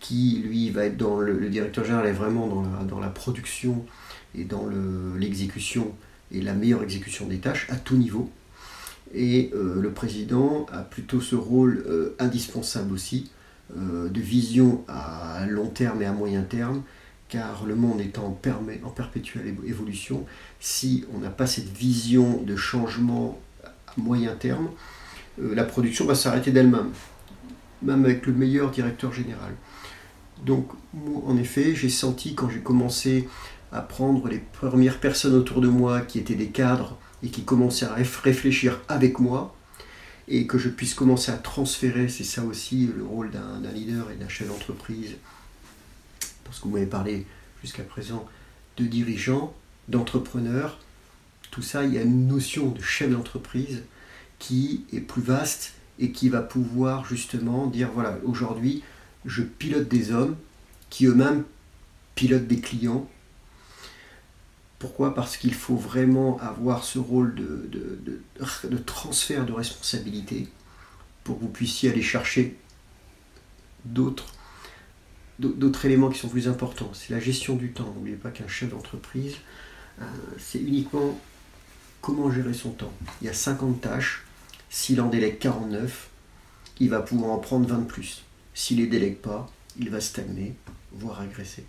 qui, 0.00 0.42
lui, 0.44 0.70
va 0.70 0.84
être 0.84 0.96
dans 0.96 1.18
le, 1.18 1.48
directeur 1.48 1.84
général 1.84 2.06
est 2.06 2.12
vraiment 2.12 2.46
dans 2.46 2.62
la, 2.62 2.84
dans 2.84 3.00
la 3.00 3.08
production 3.08 3.84
et 4.36 4.44
dans 4.44 4.68
l'exécution 5.16 5.92
et 6.30 6.40
la 6.40 6.54
meilleure 6.54 6.82
exécution 6.82 7.26
des 7.26 7.38
tâches 7.38 7.66
à 7.70 7.76
tout 7.76 7.96
niveau. 7.96 8.30
Et 9.14 9.50
euh, 9.54 9.80
le 9.80 9.90
président 9.90 10.66
a 10.70 10.82
plutôt 10.82 11.20
ce 11.20 11.34
rôle 11.34 11.84
euh, 11.88 12.14
indispensable 12.18 12.92
aussi 12.92 13.30
euh, 13.76 14.08
de 14.08 14.20
vision 14.20 14.84
à 14.86 15.46
long 15.48 15.68
terme 15.68 16.02
et 16.02 16.06
à 16.06 16.12
moyen 16.12 16.42
terme, 16.42 16.82
car 17.28 17.64
le 17.64 17.74
monde 17.74 18.00
est 18.00 18.18
en, 18.18 18.38
en 18.84 18.90
perpétuelle 18.90 19.54
évolution. 19.66 20.26
Si 20.60 21.04
on 21.14 21.18
n'a 21.18 21.30
pas 21.30 21.46
cette 21.46 21.68
vision 21.68 22.42
de 22.42 22.56
changement 22.56 23.40
à 23.64 23.70
moyen 23.96 24.34
terme, 24.34 24.68
la 25.40 25.64
production 25.64 26.04
va 26.04 26.14
s'arrêter 26.14 26.50
d'elle-même, 26.50 26.90
même 27.82 28.04
avec 28.04 28.26
le 28.26 28.32
meilleur 28.32 28.70
directeur 28.70 29.12
général. 29.12 29.54
Donc, 30.44 30.68
en 31.26 31.36
effet, 31.36 31.74
j'ai 31.74 31.88
senti 31.88 32.34
quand 32.34 32.48
j'ai 32.48 32.60
commencé 32.60 33.28
à 33.72 33.80
prendre 33.80 34.28
les 34.28 34.38
premières 34.38 34.98
personnes 34.98 35.34
autour 35.34 35.60
de 35.60 35.68
moi 35.68 36.00
qui 36.00 36.18
étaient 36.18 36.34
des 36.34 36.48
cadres 36.48 36.96
et 37.22 37.28
qui 37.28 37.42
commençaient 37.42 37.86
à 37.86 37.94
réfléchir 37.94 38.80
avec 38.88 39.18
moi, 39.18 39.54
et 40.28 40.46
que 40.46 40.58
je 40.58 40.68
puisse 40.68 40.94
commencer 40.94 41.32
à 41.32 41.36
transférer, 41.36 42.08
c'est 42.08 42.24
ça 42.24 42.44
aussi 42.44 42.88
le 42.94 43.04
rôle 43.04 43.30
d'un 43.30 43.72
leader 43.72 44.10
et 44.10 44.14
d'un 44.14 44.28
chef 44.28 44.48
d'entreprise, 44.48 45.16
parce 46.44 46.58
que 46.58 46.64
vous 46.64 46.74
m'avez 46.74 46.86
parlé 46.86 47.26
jusqu'à 47.62 47.82
présent 47.82 48.26
de 48.76 48.84
dirigeants, 48.84 49.54
d'entrepreneurs, 49.88 50.78
tout 51.50 51.62
ça, 51.62 51.84
il 51.84 51.94
y 51.94 51.98
a 51.98 52.02
une 52.02 52.28
notion 52.28 52.68
de 52.68 52.80
chef 52.82 53.10
d'entreprise 53.10 53.82
qui 54.38 54.84
est 54.92 55.00
plus 55.00 55.22
vaste 55.22 55.74
et 55.98 56.12
qui 56.12 56.28
va 56.28 56.42
pouvoir 56.42 57.04
justement 57.04 57.66
dire 57.66 57.90
voilà, 57.92 58.18
aujourd'hui, 58.24 58.82
je 59.24 59.42
pilote 59.42 59.88
des 59.88 60.12
hommes 60.12 60.36
qui 60.90 61.06
eux-mêmes 61.06 61.44
pilotent 62.14 62.46
des 62.46 62.60
clients. 62.60 63.08
Pourquoi? 64.78 65.14
Parce 65.14 65.36
qu'il 65.36 65.54
faut 65.54 65.76
vraiment 65.76 66.38
avoir 66.40 66.84
ce 66.84 66.98
rôle 66.98 67.34
de, 67.34 68.22
transfert 68.86 69.44
de 69.44 69.52
responsabilité 69.52 70.48
pour 71.24 71.38
que 71.38 71.42
vous 71.42 71.50
puissiez 71.50 71.90
aller 71.90 72.02
chercher 72.02 72.56
d'autres 73.84 74.32
d'autres 75.38 75.84
éléments 75.84 76.08
qui 76.08 76.18
sont 76.18 76.28
plus 76.28 76.48
importants. 76.48 76.90
C'est 76.94 77.12
la 77.12 77.20
gestion 77.20 77.54
du 77.54 77.70
temps. 77.70 77.92
N'oubliez 77.94 78.16
pas 78.16 78.30
qu'un 78.30 78.48
chef 78.48 78.70
d'entreprise, 78.70 79.36
euh, 80.00 80.04
c'est 80.36 80.58
uniquement 80.58 81.16
comment 82.00 82.28
gérer 82.28 82.54
son 82.54 82.70
temps. 82.70 82.92
Il 83.20 83.26
y 83.26 83.30
a 83.30 83.34
50 83.34 83.80
tâches, 83.80 84.24
s'il 84.70 85.00
en 85.00 85.08
délègue 85.08 85.38
49, 85.38 86.08
il 86.80 86.90
va 86.90 87.00
pouvoir 87.00 87.32
en 87.32 87.38
prendre 87.38 87.66
20 87.68 87.78
de 87.78 87.84
plus. 87.84 88.22
S'il 88.54 88.78
les 88.78 88.86
délègue 88.86 89.16
pas, 89.16 89.50
il 89.78 89.90
va 89.90 90.00
stagner, 90.00 90.54
voire 90.92 91.18
régresser. 91.18 91.64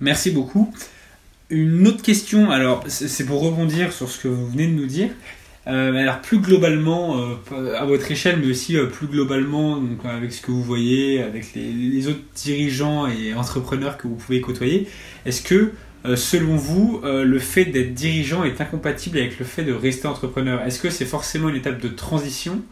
Merci 0.00 0.30
beaucoup. 0.30 0.72
Une 1.50 1.86
autre 1.86 2.02
question, 2.02 2.50
alors 2.50 2.84
c'est 2.88 3.26
pour 3.26 3.42
rebondir 3.42 3.92
sur 3.92 4.08
ce 4.08 4.20
que 4.20 4.28
vous 4.28 4.48
venez 4.48 4.66
de 4.66 4.72
nous 4.72 4.86
dire. 4.86 5.10
Euh, 5.66 5.94
alors 5.94 6.20
plus 6.20 6.38
globalement, 6.38 7.20
euh, 7.52 7.74
à 7.76 7.84
votre 7.84 8.10
échelle, 8.10 8.38
mais 8.40 8.46
aussi 8.46 8.76
euh, 8.76 8.86
plus 8.86 9.06
globalement, 9.06 9.82
avec 10.04 10.32
ce 10.32 10.40
que 10.40 10.50
vous 10.50 10.62
voyez, 10.62 11.22
avec 11.22 11.54
les, 11.54 12.08
autres 12.08 12.22
dirigeants 12.34 13.06
et 13.06 13.34
entrepreneurs 13.34 13.98
que 13.98 14.08
vous 14.08 14.14
pouvez 14.14 14.40
côtoyer, 14.40 14.88
est-ce 15.26 15.42
que 15.42 15.72
euh, 16.06 16.16
selon 16.16 16.56
vous, 16.56 17.00
euh, 17.04 17.24
le 17.24 17.38
fait 17.38 17.66
d'être 17.66 17.92
dirigeant 17.92 18.44
est 18.44 18.60
incompatible 18.60 19.18
avec 19.18 19.38
le 19.38 19.44
fait 19.44 19.64
de 19.64 19.72
rester 19.72 20.08
entrepreneur? 20.08 20.62
Est-ce 20.62 20.80
que 20.80 20.90
c'est 20.90 21.04
forcément 21.04 21.48
une 21.48 21.56
étape 21.56 21.80
de 21.80 21.88
transition? 21.88 22.62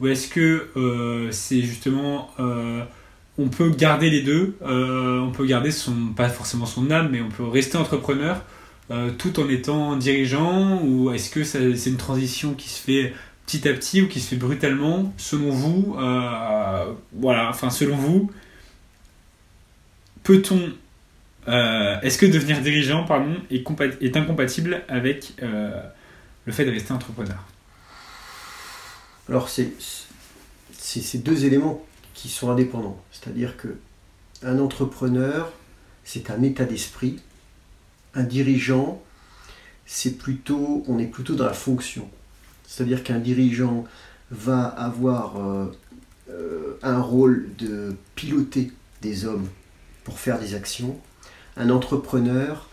Ou 0.00 0.08
est-ce 0.08 0.28
que 0.28 0.68
euh, 0.76 1.30
c'est 1.32 1.62
justement 1.62 2.30
on 3.38 3.48
peut 3.48 3.70
garder 3.70 4.08
les 4.08 4.22
deux, 4.22 4.56
on 4.62 5.30
peut 5.30 5.46
garder 5.46 5.70
son 5.70 5.92
pas 6.16 6.28
forcément 6.28 6.66
son 6.66 6.90
âme, 6.90 7.10
mais 7.12 7.20
on 7.20 7.28
peut 7.28 7.44
rester 7.44 7.76
entrepreneur 7.76 8.42
tout 9.18 9.40
en 9.40 9.48
étant 9.48 9.96
dirigeant? 9.96 10.82
Ou 10.82 11.10
est-ce 11.12 11.30
que 11.30 11.44
c'est 11.44 11.90
une 11.90 11.96
transition 11.96 12.54
qui 12.54 12.68
se 12.68 12.80
fait 12.80 13.14
petit 13.46 13.68
à 13.68 13.72
petit 13.72 14.02
ou 14.02 14.08
qui 14.08 14.20
se 14.20 14.30
fait 14.30 14.36
brutalement 14.36 15.12
selon 15.16 15.50
vous 15.50 15.96
Voilà, 17.12 17.50
enfin 17.50 17.70
selon 17.70 17.96
vous, 17.96 18.30
peut-on 20.22 20.72
euh, 21.48 22.00
est-ce 22.00 22.18
que 22.18 22.26
devenir 22.26 22.60
dirigeant 22.60 23.04
pardon, 23.04 23.36
est, 23.50 24.16
incompatible 24.16 24.82
avec 24.88 25.34
euh, 25.42 25.80
le 26.44 26.52
fait 26.52 26.64
de 26.64 26.70
rester 26.70 26.92
entrepreneur? 26.92 27.38
Alors, 29.28 29.48
c'est 29.48 29.72
ces 30.72 31.18
deux 31.18 31.44
éléments 31.44 31.84
qui 32.14 32.28
sont 32.28 32.50
indépendants. 32.50 33.00
C'est-à-dire 33.10 33.56
que 33.56 33.76
un 34.42 34.58
entrepreneur, 34.58 35.52
c'est 36.04 36.30
un 36.30 36.42
état 36.42 36.64
d'esprit. 36.64 37.20
Un 38.14 38.22
dirigeant, 38.22 39.02
c'est 39.84 40.16
plutôt, 40.18 40.84
on 40.88 40.98
est 40.98 41.06
plutôt 41.06 41.34
dans 41.34 41.46
la 41.46 41.52
fonction. 41.52 42.08
C'est-à-dire 42.66 43.02
qu'un 43.02 43.18
dirigeant 43.18 43.84
va 44.30 44.64
avoir 44.64 45.40
euh, 45.40 46.78
un 46.82 47.00
rôle 47.00 47.48
de 47.58 47.94
piloter 48.14 48.72
des 49.02 49.24
hommes 49.24 49.48
pour 50.04 50.18
faire 50.18 50.38
des 50.38 50.54
actions, 50.54 50.98
un 51.56 51.70
entrepreneur, 51.70 52.68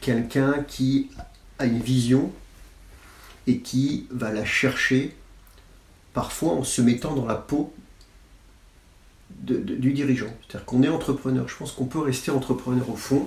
quelqu'un 0.00 0.64
qui 0.66 1.10
a 1.58 1.66
une 1.66 1.80
vision 1.80 2.32
et 3.46 3.58
qui 3.58 4.06
va 4.10 4.32
la 4.32 4.44
chercher 4.44 5.14
parfois 6.14 6.52
en 6.52 6.64
se 6.64 6.82
mettant 6.82 7.14
dans 7.14 7.26
la 7.26 7.34
peau 7.34 7.72
du 9.30 9.92
dirigeant. 9.92 10.32
C'est-à-dire 10.42 10.66
qu'on 10.66 10.82
est 10.82 10.88
entrepreneur. 10.88 11.48
Je 11.48 11.56
pense 11.56 11.72
qu'on 11.72 11.86
peut 11.86 12.00
rester 12.00 12.30
entrepreneur 12.30 12.88
au 12.90 12.96
fond 12.96 13.26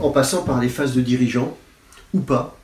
en 0.00 0.10
passant 0.10 0.42
par 0.42 0.60
les 0.60 0.68
phases 0.68 0.94
de 0.94 1.00
dirigeant 1.00 1.56
ou 2.14 2.20
pas 2.20 2.56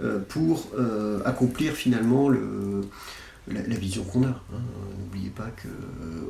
euh, 0.00 0.20
pour 0.28 0.68
euh, 0.78 1.20
accomplir 1.24 1.74
finalement 1.74 2.28
le, 2.28 2.82
la, 3.48 3.76
vision 3.76 4.04
qu'on 4.04 4.24
a. 4.24 4.28
Hein. 4.28 4.60
N'oubliez 4.98 5.30
pas 5.30 5.48
que 5.56 5.68
euh, 5.68 6.26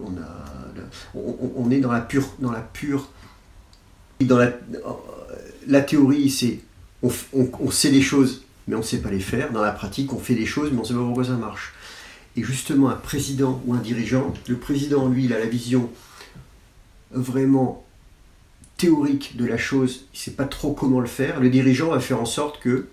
est 1.70 1.80
dans 1.80 1.92
la 1.92 2.00
pure, 2.00 2.28
dans 2.38 2.52
la 2.52 2.60
pure 2.60 3.08
la, 4.20 5.80
théorie, 5.80 6.30
c'est 6.30 6.60
on, 7.02 7.70
sait 7.70 7.90
des 7.90 8.02
choses, 8.02 8.42
mais 8.68 8.74
on 8.74 8.78
ne 8.78 8.84
sait 8.84 8.98
pas 8.98 9.10
les 9.10 9.20
faire. 9.20 9.52
Dans 9.52 9.62
la 9.62 9.72
pratique, 9.72 10.12
on 10.12 10.18
fait 10.18 10.34
des 10.34 10.46
choses, 10.46 10.70
mais 10.70 10.78
on 10.78 10.82
ne 10.82 10.86
sait 10.86 10.94
pas 10.94 11.00
pourquoi 11.00 11.24
ça 11.24 11.32
marche. 11.32 11.72
Et 12.36 12.42
justement, 12.42 12.88
un 12.88 12.96
président 12.96 13.62
ou 13.66 13.74
un 13.74 13.80
dirigeant, 13.80 14.32
le 14.48 14.56
président, 14.56 15.08
lui, 15.08 15.24
il 15.24 15.32
a 15.32 15.38
la 15.38 15.46
vision 15.46 15.90
vraiment 17.10 17.84
théorique 18.76 19.36
de 19.36 19.44
la 19.44 19.58
chose, 19.58 20.06
il 20.12 20.16
ne 20.16 20.18
sait 20.18 20.30
pas 20.32 20.46
trop 20.46 20.72
comment 20.72 21.00
le 21.00 21.06
faire. 21.06 21.40
Le 21.40 21.50
dirigeant 21.50 21.90
va 21.90 22.00
faire 22.00 22.20
en 22.20 22.26
sorte 22.26 22.60
que 22.60 22.88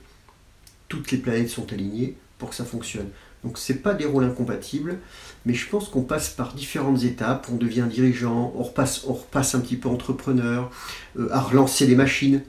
toutes 0.87 1.11
les 1.11 1.17
planètes 1.17 1.49
sont 1.49 1.71
alignées 1.71 2.15
pour 2.37 2.49
que 2.49 2.55
ça 2.55 2.65
fonctionne. 2.65 3.07
Donc 3.43 3.57
ce 3.57 3.73
pas 3.73 3.93
des 3.93 4.05
rôles 4.05 4.25
incompatibles, 4.25 4.99
mais 5.45 5.53
je 5.53 5.67
pense 5.69 5.87
qu'on 5.87 6.01
passe 6.01 6.29
par 6.29 6.53
différentes 6.53 7.03
étapes. 7.03 7.47
On 7.51 7.55
devient 7.55 7.85
dirigeant, 7.89 8.53
on 8.55 8.63
repasse, 8.63 9.05
on 9.07 9.13
repasse 9.13 9.55
un 9.55 9.59
petit 9.59 9.77
peu 9.77 9.87
entrepreneur, 9.87 10.69
euh, 11.17 11.29
à 11.31 11.39
relancer 11.39 11.87
les 11.87 11.95
machines, 11.95 12.41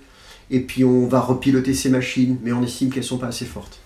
et 0.51 0.61
puis 0.61 0.85
on 0.85 1.07
va 1.07 1.21
repiloter 1.21 1.75
ces 1.75 1.91
machines, 1.91 2.39
mais 2.43 2.53
on 2.53 2.63
estime 2.63 2.91
qu'elles 2.91 3.03
ne 3.03 3.09
sont 3.09 3.19
pas 3.19 3.29
assez 3.29 3.47
fortes. 3.47 3.79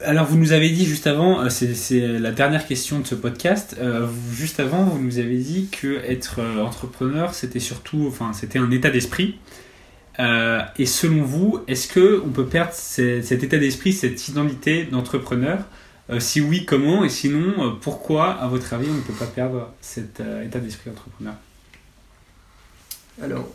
alors, 0.00 0.26
vous 0.26 0.38
nous 0.38 0.52
avez 0.52 0.70
dit 0.70 0.86
juste 0.86 1.08
avant, 1.08 1.40
euh, 1.40 1.48
c'est 1.48 1.98
la 1.98 2.30
dernière 2.30 2.68
question 2.68 3.00
de 3.00 3.06
ce 3.06 3.16
podcast. 3.16 3.76
Euh, 3.80 4.06
juste 4.32 4.60
avant, 4.60 4.84
vous 4.84 5.00
nous 5.00 5.18
avez 5.18 5.38
dit 5.38 5.66
que 5.72 5.98
être 6.04 6.40
entrepreneur, 6.60 7.34
c'était 7.34 7.58
surtout, 7.58 8.04
enfin, 8.06 8.32
c'était 8.32 8.60
un 8.60 8.70
état 8.70 8.90
d'esprit. 8.90 9.38
Et 10.18 10.86
selon 10.86 11.22
vous, 11.22 11.60
est-ce 11.68 11.88
que 11.88 12.22
on 12.24 12.30
peut 12.30 12.46
perdre 12.46 12.72
cet 12.72 13.42
état 13.42 13.58
d'esprit, 13.58 13.92
cette 13.92 14.28
identité 14.28 14.84
d'entrepreneur 14.84 15.60
Si 16.18 16.40
oui, 16.40 16.64
comment 16.64 17.04
Et 17.04 17.08
sinon, 17.08 17.78
pourquoi, 17.80 18.32
à 18.32 18.48
votre 18.48 18.72
avis, 18.74 18.88
on 18.90 18.94
ne 18.94 19.00
peut 19.00 19.12
pas 19.12 19.26
perdre 19.26 19.72
cet 19.80 20.20
état 20.20 20.58
d'esprit 20.58 20.90
d'entrepreneur 20.90 21.34
Alors, 23.22 23.48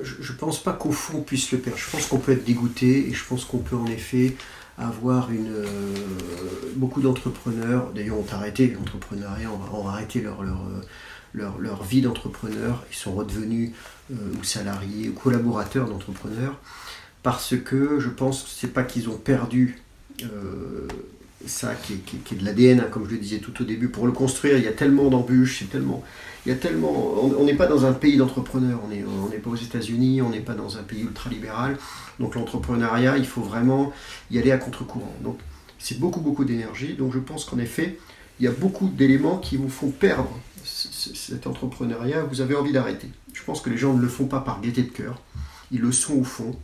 je 0.00 0.32
ne 0.32 0.38
pense 0.38 0.62
pas 0.62 0.72
qu'au 0.72 0.92
fond 0.92 1.18
on 1.18 1.22
puisse 1.22 1.52
le 1.52 1.58
perdre. 1.58 1.78
Je 1.78 1.90
pense 1.90 2.06
qu'on 2.06 2.18
peut 2.18 2.32
être 2.32 2.44
dégoûté 2.44 3.08
et 3.08 3.12
je 3.12 3.24
pense 3.24 3.44
qu'on 3.44 3.58
peut 3.58 3.76
en 3.76 3.86
effet 3.86 4.34
avoir 4.78 5.30
une, 5.30 5.52
euh, 5.52 5.66
beaucoup 6.76 7.02
d'entrepreneurs, 7.02 7.90
d'ailleurs 7.94 8.18
ont 8.18 8.26
arrêté 8.32 8.68
l'entrepreneuriat, 8.68 9.50
ont, 9.50 9.88
arrêté 9.88 10.20
leur, 10.22 10.42
leur, 11.34 11.58
leur 11.58 11.82
vie 11.82 12.02
d'entrepreneur, 12.02 12.84
ils 12.90 12.96
sont 12.96 13.12
redevenus 13.12 13.72
euh, 14.10 14.14
ou 14.40 14.44
salariés 14.44 15.08
ou 15.08 15.12
collaborateurs 15.12 15.88
d'entrepreneurs, 15.88 16.58
parce 17.22 17.54
que 17.56 17.98
je 18.00 18.08
pense 18.08 18.42
que 18.42 18.48
c'est 18.50 18.72
pas 18.72 18.82
qu'ils 18.82 19.08
ont 19.08 19.16
perdu 19.16 19.82
euh, 20.22 20.88
ça 21.46 21.74
qui 21.74 21.94
est, 21.94 22.38
de 22.38 22.44
l'ADN, 22.44 22.80
hein, 22.80 22.86
comme 22.90 23.06
je 23.06 23.12
le 23.12 23.18
disais 23.18 23.38
tout 23.38 23.62
au 23.62 23.64
début. 23.64 23.88
Pour 23.88 24.06
le 24.06 24.12
construire, 24.12 24.58
il 24.58 24.64
y 24.64 24.68
a 24.68 24.72
tellement 24.72 25.08
d'embûches, 25.08 25.64
tellement, 25.70 26.04
il 26.46 26.50
y 26.50 26.52
a 26.52 26.58
tellement, 26.58 26.92
on 26.92 27.44
n'est 27.44 27.54
pas 27.54 27.66
dans 27.66 27.84
un 27.84 27.92
pays 27.92 28.16
d'entrepreneurs, 28.16 28.80
on 28.84 28.88
n'est 28.88 29.04
on 29.04 29.40
pas 29.40 29.50
aux 29.50 29.56
États-Unis, 29.56 30.22
on 30.22 30.30
n'est 30.30 30.40
pas 30.40 30.54
dans 30.54 30.76
un 30.76 30.82
pays 30.82 31.02
ultra-libéral. 31.02 31.78
Donc 32.20 32.34
l'entrepreneuriat, 32.34 33.16
il 33.18 33.26
faut 33.26 33.42
vraiment 33.42 33.92
y 34.30 34.38
aller 34.38 34.52
à 34.52 34.58
contre-courant. 34.58 35.14
Donc 35.22 35.38
c'est 35.78 35.98
beaucoup, 35.98 36.20
beaucoup 36.20 36.44
d'énergie. 36.44 36.94
Donc 36.94 37.12
je 37.12 37.18
pense 37.18 37.44
qu'en 37.44 37.58
effet, 37.58 37.98
il 38.38 38.44
y 38.44 38.48
a 38.48 38.52
beaucoup 38.52 38.88
d'éléments 38.88 39.38
qui 39.38 39.56
vous 39.56 39.68
font 39.68 39.90
perdre 39.90 40.30
cet 40.64 41.46
entrepreneuriat. 41.46 42.24
Vous 42.24 42.40
avez 42.40 42.54
envie 42.54 42.72
d'arrêter. 42.72 43.08
Je 43.32 43.42
pense 43.42 43.60
que 43.60 43.70
les 43.70 43.78
gens 43.78 43.94
ne 43.94 44.00
le 44.00 44.08
font 44.08 44.26
pas 44.26 44.40
par 44.40 44.60
gaieté 44.60 44.82
de 44.82 44.90
cœur. 44.90 45.20
Ils 45.70 45.80
le 45.80 45.92
sont 45.92 46.14
au 46.14 46.24
fond, 46.24 46.56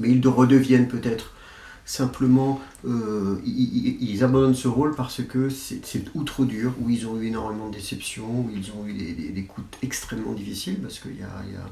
mais 0.00 0.10
ils 0.10 0.26
redeviennent 0.26 0.88
peut-être 0.88 1.32
simplement 1.86 2.62
euh, 2.86 3.38
ils, 3.44 4.24
abandonnent 4.24 4.54
ce 4.54 4.68
rôle 4.68 4.94
parce 4.94 5.22
que 5.22 5.50
c'est 5.50 6.04
ou 6.14 6.24
trop 6.24 6.44
dur, 6.44 6.72
ou 6.80 6.88
ils 6.88 7.06
ont 7.06 7.20
eu 7.20 7.26
énormément 7.26 7.68
de 7.68 7.74
déceptions, 7.74 8.40
ou 8.40 8.50
ils 8.54 8.70
ont 8.72 8.86
eu 8.86 8.94
des, 8.94 9.44
coups 9.44 9.66
extrêmement 9.82 10.32
difficiles, 10.32 10.80
parce 10.80 10.98
qu'il 10.98 11.16
y, 11.16 11.18
y 11.18 11.22
a, 11.22 11.70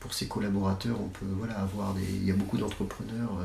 pour 0.00 0.14
ces 0.14 0.26
collaborateurs, 0.26 1.00
on 1.00 1.08
peut 1.08 1.32
voilà, 1.38 1.58
avoir 1.60 1.94
des. 1.94 2.02
Il 2.16 2.26
y 2.26 2.30
a 2.32 2.34
beaucoup 2.34 2.58
d'entrepreneurs, 2.58 3.38
euh, 3.40 3.44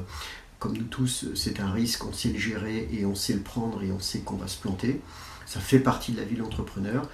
comme 0.59 0.75
nous 0.75 0.85
tous, 0.85 1.27
c'est 1.35 1.59
un 1.59 1.71
risque, 1.71 2.03
on 2.05 2.13
sait 2.13 2.29
le 2.29 2.39
gérer 2.39 2.89
et 2.91 3.05
on 3.05 3.13
sait 3.13 3.33
le 3.33 3.41
prendre 3.41 3.83
et 3.83 3.91
on 3.91 3.99
sait 3.99 4.19
qu'on 4.19 4.37
va 4.37 4.47
se 4.47 4.59
planter. 4.59 4.99
Ça 5.45 5.59
fait 5.59 5.79
partie 5.79 6.11
de 6.11 6.17
la 6.17 6.23
vie 6.23 6.35
de 6.35 6.41
l'entrepreneur. 6.41 7.07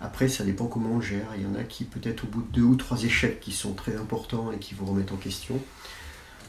Après, 0.00 0.28
ça 0.28 0.44
dépend 0.44 0.66
comment 0.66 0.90
on 0.90 1.00
gère. 1.00 1.28
Il 1.36 1.42
y 1.42 1.46
en 1.46 1.54
a 1.54 1.64
qui, 1.64 1.84
peut-être 1.84 2.24
au 2.24 2.26
bout 2.26 2.42
de 2.42 2.52
deux 2.52 2.62
ou 2.62 2.76
trois 2.76 3.02
échecs 3.02 3.40
qui 3.40 3.52
sont 3.52 3.72
très 3.72 3.96
importants 3.96 4.52
et 4.52 4.58
qui 4.58 4.74
vous 4.74 4.84
remettent 4.84 5.12
en 5.12 5.16
question, 5.16 5.58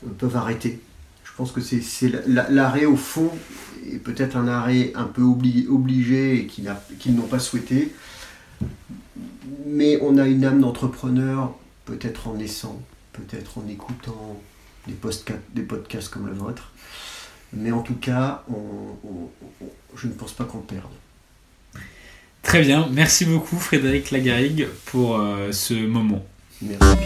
euh, 0.05 0.09
peuvent 0.17 0.35
arrêter 0.35 0.81
je 1.37 1.43
pense 1.43 1.51
que 1.51 1.61
c'est 1.61 2.11
l'arrêt 2.25 2.85
au 2.85 2.95
fond, 2.95 3.29
et 3.85 3.99
peut-être 3.99 4.37
un 4.37 4.47
arrêt 4.47 4.91
un 4.95 5.03
peu 5.03 5.21
obligé 5.21 6.39
et 6.39 6.47
qu'ils 6.47 7.15
n'ont 7.15 7.27
pas 7.27 7.37
souhaité. 7.37 7.93
Mais 9.67 9.99
on 10.01 10.17
a 10.17 10.25
une 10.25 10.43
âme 10.45 10.61
d'entrepreneur, 10.61 11.55
peut-être 11.85 12.27
en 12.27 12.33
naissant, 12.33 12.81
peut-être 13.13 13.59
en 13.59 13.67
écoutant 13.67 14.41
des, 14.87 14.95
des 15.53 15.61
podcasts 15.61 16.09
comme 16.09 16.25
le 16.25 16.33
vôtre. 16.33 16.71
Mais 17.53 17.71
en 17.71 17.83
tout 17.83 17.97
cas, 17.97 18.43
je 19.95 20.07
ne 20.07 20.13
pense 20.13 20.33
pas 20.33 20.45
qu'on 20.45 20.61
perde. 20.61 20.89
Très 22.43 22.61
bien, 22.61 22.87
merci 22.91 23.25
beaucoup 23.25 23.57
Frédéric 23.57 24.11
Lagarigue 24.11 24.67
pour 24.85 25.19
euh, 25.19 25.51
ce 25.51 25.73
moment. 25.73 26.25
Merci. 26.61 26.97